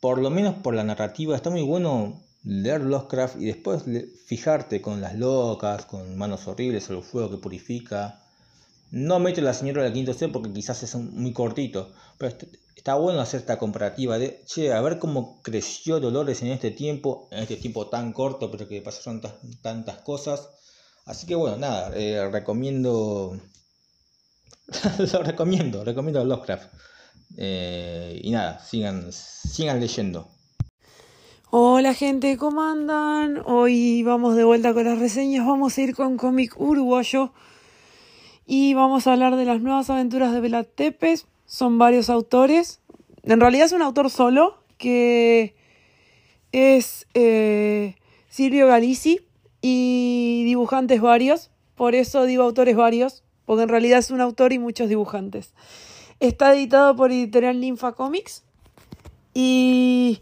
por 0.00 0.18
lo 0.18 0.30
menos 0.30 0.56
por 0.56 0.74
la 0.74 0.84
narrativa 0.84 1.36
está 1.36 1.50
muy 1.50 1.62
bueno 1.62 2.20
leer 2.44 2.80
Lovecraft 2.80 3.40
y 3.40 3.46
después 3.46 3.84
fijarte 4.26 4.80
con 4.82 5.00
las 5.00 5.14
locas, 5.14 5.86
con 5.86 6.16
manos 6.16 6.46
horribles, 6.48 6.90
el 6.90 7.02
fuego 7.02 7.30
que 7.30 7.36
purifica, 7.38 8.21
no 8.92 9.18
mete 9.18 9.40
la 9.40 9.54
señora 9.54 9.82
del 9.82 9.94
quinto 9.94 10.12
C 10.12 10.28
porque 10.28 10.52
quizás 10.52 10.82
es 10.82 10.94
muy 10.94 11.32
cortito, 11.32 11.92
pero 12.18 12.36
está 12.76 12.94
bueno 12.94 13.20
hacer 13.20 13.40
esta 13.40 13.58
comparativa 13.58 14.18
de, 14.18 14.42
che, 14.44 14.70
a 14.70 14.82
ver 14.82 14.98
cómo 14.98 15.40
creció 15.42 15.98
Dolores 15.98 16.42
en 16.42 16.48
este 16.48 16.70
tiempo, 16.70 17.26
en 17.30 17.38
este 17.38 17.56
tiempo 17.56 17.88
tan 17.88 18.12
corto, 18.12 18.50
pero 18.50 18.68
que 18.68 18.82
pasaron 18.82 19.22
tantas 19.62 19.96
cosas. 20.02 20.50
Así 21.06 21.26
que 21.26 21.34
bueno, 21.34 21.56
nada, 21.56 21.90
eh, 21.96 22.28
recomiendo, 22.30 23.34
lo 25.12 25.22
recomiendo, 25.22 25.84
recomiendo 25.84 26.22
Lovecraft. 26.22 26.70
Eh, 27.38 28.20
y 28.22 28.30
nada, 28.30 28.58
sigan, 28.62 29.10
sigan 29.10 29.80
leyendo. 29.80 30.28
Hola 31.48 31.94
gente, 31.94 32.36
¿cómo 32.36 32.62
andan? 32.62 33.42
Hoy 33.46 34.02
vamos 34.02 34.36
de 34.36 34.44
vuelta 34.44 34.74
con 34.74 34.84
las 34.84 34.98
reseñas, 34.98 35.46
vamos 35.46 35.78
a 35.78 35.80
ir 35.80 35.94
con 35.94 36.18
cómic 36.18 36.60
uruguayo 36.60 37.32
y 38.46 38.74
vamos 38.74 39.06
a 39.06 39.12
hablar 39.12 39.36
de 39.36 39.44
las 39.44 39.60
nuevas 39.60 39.88
aventuras 39.90 40.32
de 40.32 40.40
Bela 40.40 40.64
Tepes. 40.64 41.26
Son 41.46 41.78
varios 41.78 42.10
autores. 42.10 42.80
En 43.22 43.40
realidad 43.40 43.66
es 43.66 43.72
un 43.72 43.82
autor 43.82 44.10
solo 44.10 44.58
que 44.78 45.54
es 46.50 47.06
eh, 47.14 47.94
Silvio 48.28 48.66
Galici 48.66 49.20
y 49.60 50.42
dibujantes 50.44 51.00
varios. 51.00 51.50
Por 51.76 51.94
eso 51.94 52.24
digo 52.24 52.42
autores 52.42 52.76
varios, 52.76 53.22
porque 53.46 53.62
en 53.62 53.68
realidad 53.68 53.98
es 54.00 54.10
un 54.10 54.20
autor 54.20 54.52
y 54.52 54.58
muchos 54.58 54.88
dibujantes. 54.88 55.54
Está 56.20 56.54
editado 56.54 56.94
por 56.96 57.10
Editorial 57.10 57.60
Ninfa 57.60 57.92
Comics. 57.92 58.44
Y 59.34 60.20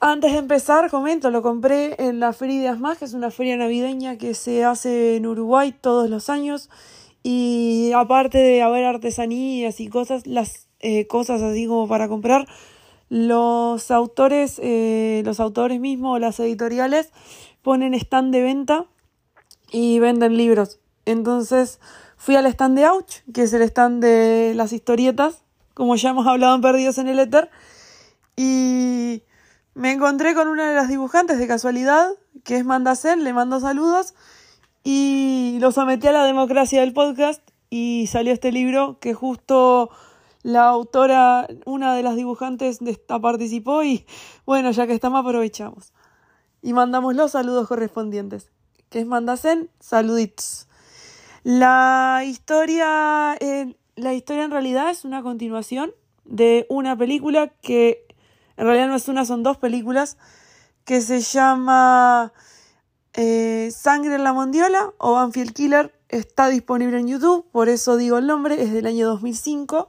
antes 0.00 0.32
de 0.32 0.38
empezar, 0.38 0.90
comento, 0.90 1.30
lo 1.30 1.42
compré 1.42 1.96
en 1.98 2.20
la 2.20 2.32
Feria 2.32 2.60
de 2.60 2.68
Asmag, 2.68 2.98
que 2.98 3.06
es 3.06 3.14
una 3.14 3.30
feria 3.30 3.56
navideña 3.56 4.18
que 4.18 4.34
se 4.34 4.64
hace 4.64 5.16
en 5.16 5.26
Uruguay 5.26 5.72
todos 5.72 6.10
los 6.10 6.28
años 6.28 6.68
y 7.28 7.90
aparte 7.90 8.38
de 8.38 8.62
haber 8.62 8.84
artesanías 8.84 9.80
y 9.80 9.88
cosas, 9.88 10.28
las 10.28 10.68
eh, 10.78 11.08
cosas 11.08 11.42
así 11.42 11.66
como 11.66 11.88
para 11.88 12.06
comprar, 12.06 12.46
los 13.08 13.90
autores, 13.90 14.60
eh, 14.62 15.22
los 15.24 15.40
autores 15.40 15.80
mismos, 15.80 16.20
las 16.20 16.38
editoriales, 16.38 17.10
ponen 17.62 17.94
stand 17.94 18.32
de 18.32 18.42
venta 18.42 18.84
y 19.72 19.98
venden 19.98 20.36
libros. 20.36 20.78
Entonces 21.04 21.80
fui 22.16 22.36
al 22.36 22.46
stand 22.46 22.78
de 22.78 22.86
Ouch, 22.86 23.24
que 23.34 23.42
es 23.42 23.52
el 23.52 23.62
stand 23.62 24.04
de 24.04 24.52
las 24.54 24.72
historietas, 24.72 25.42
como 25.74 25.96
ya 25.96 26.10
hemos 26.10 26.28
hablado 26.28 26.54
en 26.54 26.60
Perdidos 26.60 26.98
en 26.98 27.08
el 27.08 27.18
Éter, 27.18 27.50
y 28.36 29.24
me 29.74 29.90
encontré 29.90 30.36
con 30.36 30.46
una 30.46 30.68
de 30.68 30.76
las 30.76 30.86
dibujantes 30.86 31.40
de 31.40 31.48
casualidad, 31.48 32.08
que 32.44 32.58
es 32.58 32.64
Mandacel, 32.64 33.24
le 33.24 33.32
mando 33.32 33.58
saludos 33.58 34.14
y 34.88 35.58
lo 35.58 35.72
sometí 35.72 36.06
a 36.06 36.12
la 36.12 36.24
democracia 36.24 36.80
del 36.80 36.92
podcast 36.92 37.42
y 37.70 38.06
salió 38.06 38.32
este 38.32 38.52
libro 38.52 39.00
que 39.00 39.14
justo 39.14 39.90
la 40.44 40.68
autora, 40.68 41.48
una 41.64 41.96
de 41.96 42.04
las 42.04 42.14
dibujantes 42.14 42.78
de 42.78 42.92
esta 42.92 43.18
participó 43.18 43.82
y 43.82 44.06
bueno, 44.44 44.70
ya 44.70 44.86
que 44.86 44.92
estamos 44.92 45.18
aprovechamos. 45.18 45.92
Y 46.62 46.72
mandamos 46.72 47.16
los 47.16 47.32
saludos 47.32 47.66
correspondientes, 47.66 48.52
que 48.88 49.00
es 49.00 49.06
Mandasen, 49.06 49.70
saluditos. 49.80 50.68
La 51.42 52.22
historia, 52.24 53.36
la 53.96 54.14
historia 54.14 54.44
en 54.44 54.52
realidad 54.52 54.90
es 54.90 55.04
una 55.04 55.20
continuación 55.20 55.90
de 56.24 56.64
una 56.68 56.96
película 56.96 57.48
que 57.60 58.06
en 58.56 58.66
realidad 58.66 58.86
no 58.86 58.94
es 58.94 59.08
una, 59.08 59.24
son 59.24 59.42
dos 59.42 59.56
películas 59.56 60.16
que 60.84 61.00
se 61.00 61.22
llama 61.22 62.32
eh, 63.18 63.70
Sangre 63.72 64.16
en 64.16 64.24
la 64.24 64.34
Mondiola 64.34 64.92
o 64.98 65.14
Banfield 65.14 65.54
Killer 65.54 65.98
está 66.10 66.48
disponible 66.48 66.98
en 66.98 67.08
YouTube, 67.08 67.46
por 67.50 67.70
eso 67.70 67.96
digo 67.96 68.18
el 68.18 68.26
nombre, 68.26 68.62
es 68.62 68.72
del 68.72 68.86
año 68.86 69.08
2005. 69.08 69.88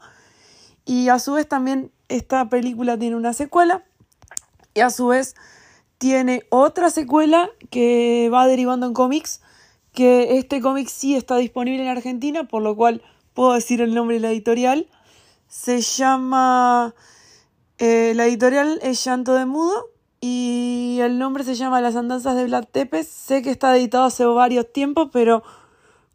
Y 0.85 1.09
a 1.09 1.19
su 1.19 1.33
vez 1.33 1.47
también 1.47 1.91
esta 2.07 2.47
película 2.47 2.97
tiene 2.97 3.17
una 3.17 3.33
secuela. 3.33 3.83
Y 4.73 4.79
a 4.79 4.89
su 4.89 5.07
vez 5.07 5.35
tiene 5.97 6.43
otra 6.49 6.89
secuela 6.89 7.49
que 7.69 8.29
va 8.33 8.47
derivando 8.47 8.87
en 8.87 8.93
cómics. 8.93 9.41
Que 9.91 10.37
este 10.37 10.61
cómic 10.61 10.87
sí 10.87 11.15
está 11.15 11.35
disponible 11.35 11.83
en 11.83 11.89
Argentina, 11.89 12.47
por 12.47 12.61
lo 12.61 12.77
cual 12.77 13.01
puedo 13.33 13.53
decir 13.53 13.81
el 13.81 13.93
nombre 13.93 14.15
de 14.15 14.21
la 14.21 14.31
editorial. 14.31 14.87
Se 15.49 15.81
llama. 15.81 16.95
Eh, 17.77 18.13
la 18.15 18.25
editorial 18.25 18.79
es 18.81 19.03
Llanto 19.03 19.33
de 19.33 19.45
Mudo 19.45 19.96
y 20.29 20.99
el 20.99 21.17
nombre 21.19 21.45
se 21.45 21.55
llama 21.55 21.79
Las 21.79 21.95
Andanzas 21.95 22.35
de 22.35 22.43
Vlad 22.43 22.65
Tepes. 22.65 23.07
Sé 23.07 23.41
que 23.41 23.49
está 23.49 23.77
editado 23.77 24.03
hace 24.03 24.25
varios 24.25 24.73
tiempos, 24.73 25.07
pero 25.13 25.41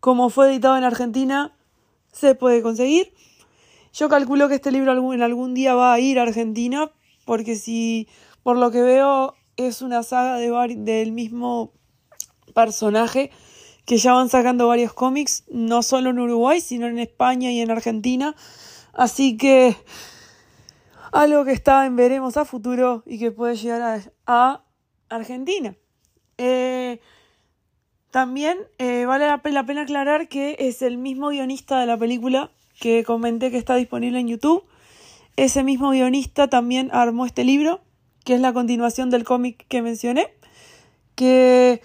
como 0.01 0.29
fue 0.29 0.51
editado 0.51 0.77
en 0.77 0.85
Argentina, 0.85 1.57
se 2.13 2.35
puede 2.35 2.61
conseguir. 2.61 3.15
Yo 3.95 4.11
calculo 4.11 4.51
que 4.51 4.57
este 4.57 4.71
libro 4.71 5.15
en 5.15 5.23
algún 5.23 5.55
día 5.55 5.75
va 5.75 5.95
a 5.95 5.99
ir 5.99 6.19
a 6.19 6.25
Argentina, 6.25 6.91
porque 7.25 7.57
si 7.57 8.07
por 8.43 8.59
lo 8.59 8.71
que 8.71 8.83
veo 8.83 9.35
es 9.57 9.81
una 9.81 10.03
saga 10.03 10.37
de 10.37 10.51
del 10.77 11.13
mismo 11.13 11.73
personaje 12.55 13.31
que 13.87 13.97
ya 13.97 14.13
van 14.13 14.29
sacando 14.29 14.69
varios 14.69 14.93
cómics, 14.93 15.45
no 15.51 15.83
solo 15.83 16.11
en 16.11 16.19
Uruguay, 16.19 16.61
sino 16.61 16.87
en 16.87 16.99
España 16.99 17.51
y 17.51 17.61
en 17.61 17.71
Argentina. 17.71 18.37
Así 18.93 19.39
que 19.39 19.75
algo 21.13 21.45
que 21.45 21.53
está 21.53 21.87
en 21.87 21.95
veremos 21.95 22.37
a 22.37 22.45
futuro 22.45 23.03
y 23.07 23.19
que 23.19 23.31
puede 23.31 23.55
llegar 23.57 24.13
a, 24.27 24.65
Argentina. 25.09 25.77
Eh, 26.39 26.99
también 28.11 28.59
eh, 28.79 29.05
vale 29.05 29.27
la, 29.27 29.67
pena 29.67 29.83
aclarar 29.83 30.29
que 30.29 30.57
es 30.59 30.81
el 30.81 30.97
mismo 30.97 31.29
guionista 31.29 31.79
de 31.79 31.87
la 31.87 31.99
película 31.99 32.51
que 32.81 33.05
comenté 33.05 33.51
que 33.51 33.59
está 33.59 33.75
disponible 33.77 34.19
en 34.19 34.29
YouTube. 34.29 34.65
Ese 35.37 35.63
mismo 35.63 35.91
guionista 35.91 36.49
también 36.49 36.89
armó 36.93 37.27
este 37.27 37.45
libro, 37.45 37.81
que 38.25 38.35
es 38.35 38.41
la 38.41 38.55
continuación 38.55 39.11
del 39.11 39.25
cómic 39.25 39.67
que 39.69 39.83
mencioné, 39.83 40.33
que 41.15 41.83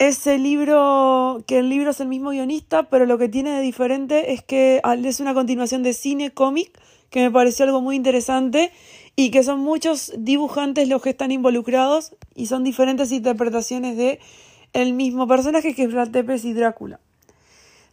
ese 0.00 0.38
libro, 0.38 1.44
que 1.46 1.58
el 1.58 1.68
libro 1.68 1.90
es 1.90 2.00
el 2.00 2.08
mismo 2.08 2.30
guionista, 2.30 2.84
pero 2.84 3.06
lo 3.06 3.16
que 3.16 3.28
tiene 3.28 3.50
de 3.50 3.60
diferente 3.60 4.32
es 4.32 4.42
que 4.42 4.82
es 5.04 5.20
una 5.20 5.34
continuación 5.34 5.84
de 5.84 5.92
cine 5.92 6.32
cómic 6.32 6.78
que 7.10 7.20
me 7.20 7.30
pareció 7.30 7.64
algo 7.64 7.80
muy 7.80 7.96
interesante 7.96 8.72
y 9.16 9.30
que 9.30 9.42
son 9.42 9.60
muchos 9.60 10.12
dibujantes 10.16 10.88
los 10.88 11.02
que 11.02 11.10
están 11.10 11.32
involucrados 11.32 12.14
y 12.34 12.46
son 12.46 12.64
diferentes 12.64 13.12
interpretaciones 13.12 13.96
de 13.96 14.20
el 14.72 14.92
mismo 14.92 15.26
personaje 15.26 15.74
que 15.74 15.84
es 15.84 15.92
Vlad 15.92 16.10
Tepes 16.10 16.44
y 16.44 16.52
Drácula. 16.52 17.00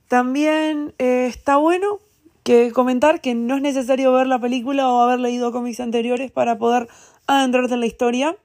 También 0.07 0.93
eh, 0.99 1.25
está 1.27 1.57
bueno 1.57 1.99
que 2.43 2.71
comentar 2.71 3.21
que 3.21 3.33
no 3.33 3.55
es 3.55 3.61
necesario 3.61 4.11
ver 4.13 4.27
la 4.27 4.39
película 4.39 4.87
o 4.91 5.01
haber 5.01 5.19
leído 5.19 5.51
cómics 5.51 5.79
anteriores 5.79 6.31
para 6.31 6.59
poder 6.59 6.87
adentrarte 7.25 7.73
en 7.73 7.79
la 7.79 7.87
historia. 7.87 8.35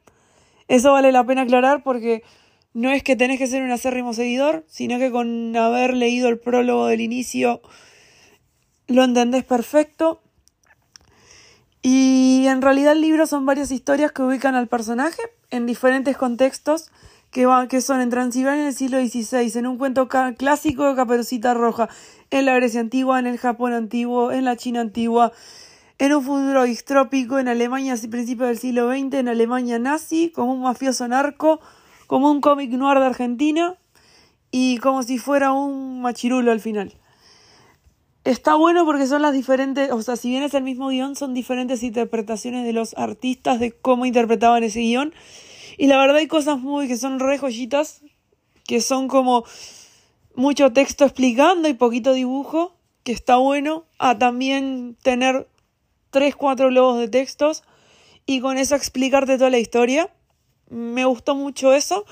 Eso 0.68 0.92
vale 0.92 1.12
la 1.12 1.24
pena 1.26 1.42
aclarar 1.42 1.82
porque 1.82 2.22
no 2.72 2.90
es 2.90 3.02
que 3.02 3.16
tenés 3.16 3.38
que 3.38 3.46
ser 3.46 3.62
un 3.62 3.72
acérrimo 3.72 4.14
seguidor, 4.14 4.64
sino 4.68 4.98
que 4.98 5.10
con 5.10 5.54
haber 5.54 5.94
leído 5.94 6.28
el 6.28 6.38
prólogo 6.38 6.86
del 6.86 7.02
inicio 7.02 7.60
lo 8.86 9.04
entendés 9.04 9.44
perfecto. 9.44 10.22
Y 11.82 12.46
en 12.46 12.60
realidad 12.60 12.92
el 12.92 13.00
libro 13.00 13.26
son 13.26 13.46
varias 13.46 13.70
historias 13.70 14.12
que 14.12 14.22
ubican 14.22 14.54
al 14.54 14.68
personaje 14.68 15.22
en 15.50 15.66
diferentes 15.66 16.16
contextos 16.16 16.90
que, 17.30 17.48
que 17.68 17.80
son 17.80 18.00
en 18.00 18.10
Transilvania 18.10 18.62
en 18.62 18.68
el 18.68 18.74
siglo 18.74 18.98
XVI, 18.98 19.58
en 19.58 19.66
un 19.66 19.78
cuento 19.78 20.08
clásico 20.08 20.88
de 20.88 20.96
Caperucita 20.96 21.54
Roja, 21.54 21.88
en 22.30 22.44
la 22.46 22.54
Grecia 22.54 22.80
antigua, 22.80 23.18
en 23.18 23.26
el 23.26 23.38
Japón 23.38 23.72
antiguo, 23.72 24.32
en 24.32 24.44
la 24.44 24.56
China 24.56 24.80
antigua, 24.80 25.32
en 25.98 26.14
un 26.14 26.22
futuro 26.22 26.64
distrópico, 26.64 27.38
en 27.38 27.48
Alemania 27.48 27.94
a 27.94 28.10
principios 28.10 28.48
del 28.48 28.58
siglo 28.58 28.90
XX, 28.90 29.14
en 29.14 29.28
Alemania 29.28 29.78
nazi, 29.78 30.30
como 30.34 30.52
un 30.52 30.62
mafioso 30.62 31.06
narco, 31.08 31.60
como 32.06 32.30
un 32.30 32.40
cómic 32.40 32.70
noir 32.72 32.98
de 32.98 33.06
Argentina 33.06 33.76
y 34.50 34.78
como 34.78 35.02
si 35.02 35.18
fuera 35.18 35.52
un 35.52 36.02
machirulo 36.02 36.50
al 36.52 36.60
final. 36.60 36.94
Está 38.30 38.54
bueno 38.54 38.84
porque 38.84 39.08
son 39.08 39.22
las 39.22 39.32
diferentes, 39.32 39.90
o 39.90 40.02
sea, 40.02 40.14
si 40.14 40.30
bien 40.30 40.44
es 40.44 40.54
el 40.54 40.62
mismo 40.62 40.90
guion, 40.90 41.16
son 41.16 41.34
diferentes 41.34 41.82
interpretaciones 41.82 42.64
de 42.64 42.72
los 42.72 42.96
artistas 42.96 43.58
de 43.58 43.72
cómo 43.72 44.06
interpretaban 44.06 44.62
ese 44.62 44.78
guion. 44.78 45.12
Y 45.76 45.88
la 45.88 45.98
verdad 45.98 46.18
hay 46.18 46.28
cosas 46.28 46.60
muy 46.60 46.86
que 46.86 46.96
son 46.96 47.18
re 47.18 47.38
joyitas, 47.38 48.02
que 48.68 48.80
son 48.80 49.08
como 49.08 49.42
mucho 50.36 50.72
texto 50.72 51.04
explicando 51.04 51.68
y 51.68 51.74
poquito 51.74 52.12
dibujo, 52.12 52.76
que 53.02 53.10
está 53.10 53.34
bueno, 53.34 53.86
a 53.98 54.16
también 54.16 54.96
tener 55.02 55.48
tres, 56.10 56.36
cuatro 56.36 56.70
logos 56.70 57.00
de 57.00 57.08
textos 57.08 57.64
y 58.26 58.38
con 58.38 58.58
eso 58.58 58.76
explicarte 58.76 59.38
toda 59.38 59.50
la 59.50 59.58
historia. 59.58 60.08
Me 60.68 61.04
gustó 61.04 61.34
mucho 61.34 61.74
eso 61.74 62.04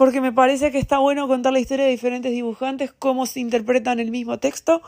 porque 0.00 0.22
me 0.22 0.32
parece 0.32 0.72
que 0.72 0.78
está 0.78 0.96
bueno 0.96 1.28
contar 1.28 1.52
la 1.52 1.60
historia 1.60 1.84
de 1.84 1.90
diferentes 1.90 2.32
dibujantes, 2.32 2.90
cómo 2.90 3.26
se 3.26 3.38
interpretan 3.38 4.00
el 4.00 4.10
mismo 4.10 4.38
texto. 4.38 4.80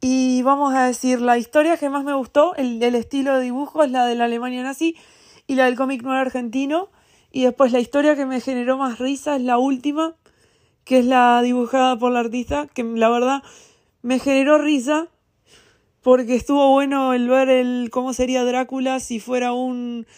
Y 0.00 0.42
vamos 0.42 0.74
a 0.74 0.86
decir, 0.86 1.20
la 1.20 1.38
historia 1.38 1.76
que 1.76 1.88
más 1.88 2.02
me 2.02 2.14
gustó, 2.14 2.56
el, 2.56 2.82
estilo 2.82 3.36
de 3.36 3.44
dibujo, 3.44 3.84
es 3.84 3.92
la 3.92 4.04
de 4.06 4.16
la 4.16 4.24
Alemania 4.24 4.64
nazi 4.64 4.96
y 5.46 5.54
la 5.54 5.66
del 5.66 5.76
cómic 5.76 6.02
nuevo 6.02 6.18
argentino. 6.18 6.88
Y 7.30 7.44
después 7.44 7.70
la 7.70 7.78
historia 7.78 8.16
que 8.16 8.26
me 8.26 8.40
generó 8.40 8.76
más 8.76 8.98
risa 8.98 9.36
es 9.36 9.42
la 9.42 9.56
última, 9.56 10.16
que 10.82 10.98
es 10.98 11.04
la 11.04 11.40
dibujada 11.42 11.96
por 11.96 12.10
la 12.10 12.18
artista, 12.18 12.66
que 12.74 12.82
la 12.82 13.08
verdad 13.08 13.44
me 14.02 14.18
generó 14.18 14.58
risa 14.58 15.06
porque 16.00 16.34
estuvo 16.34 16.72
bueno 16.72 17.12
el 17.12 17.28
ver 17.28 17.50
el 17.50 17.88
cómo 17.92 18.12
sería 18.14 18.42
Drácula 18.42 18.98
si 18.98 19.20
fuera 19.20 19.52
un 19.52 20.08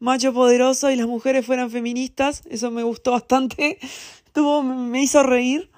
macho 0.00 0.32
poderoso 0.32 0.90
y 0.90 0.96
las 0.96 1.06
mujeres 1.06 1.46
fueran 1.46 1.70
feministas. 1.70 2.42
Eso 2.50 2.72
me 2.72 2.82
gustó 2.82 3.12
bastante. 3.12 3.78
Me 4.34 5.02
hizo 5.02 5.22
reír. 5.22 5.70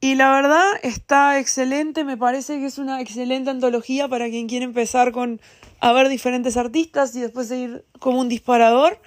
Y 0.00 0.16
la 0.16 0.30
verdad 0.32 0.66
está 0.82 1.38
excelente, 1.38 2.04
me 2.04 2.18
parece 2.18 2.58
que 2.58 2.66
es 2.66 2.76
una 2.76 3.00
excelente 3.00 3.48
antología 3.48 4.06
para 4.06 4.28
quien 4.28 4.48
quiere 4.48 4.66
empezar 4.66 5.12
con 5.12 5.40
a 5.80 5.92
ver 5.94 6.10
diferentes 6.10 6.58
artistas 6.58 7.16
y 7.16 7.20
después 7.20 7.48
seguir 7.48 7.86
como 8.00 8.20
un 8.20 8.28
disparador. 8.28 9.00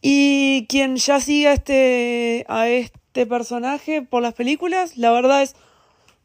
Y 0.00 0.66
quien 0.68 0.94
ya 0.94 1.18
siga 1.18 1.52
este, 1.52 2.44
a 2.48 2.68
este 2.68 3.26
personaje 3.26 4.02
por 4.02 4.22
las 4.22 4.34
películas, 4.34 4.96
la 4.96 5.10
verdad 5.10 5.42
es 5.42 5.56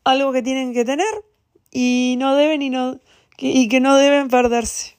algo 0.03 0.31
que 0.31 0.43
tienen 0.43 0.71
que 0.73 0.85
tener 0.85 1.07
y 1.71 2.17
no 2.19 2.35
deben 2.35 2.61
y, 2.61 2.69
no, 2.69 2.99
y 3.39 3.67
que 3.67 3.79
no 3.79 3.95
deben 3.95 4.27
perderse. 4.27 4.94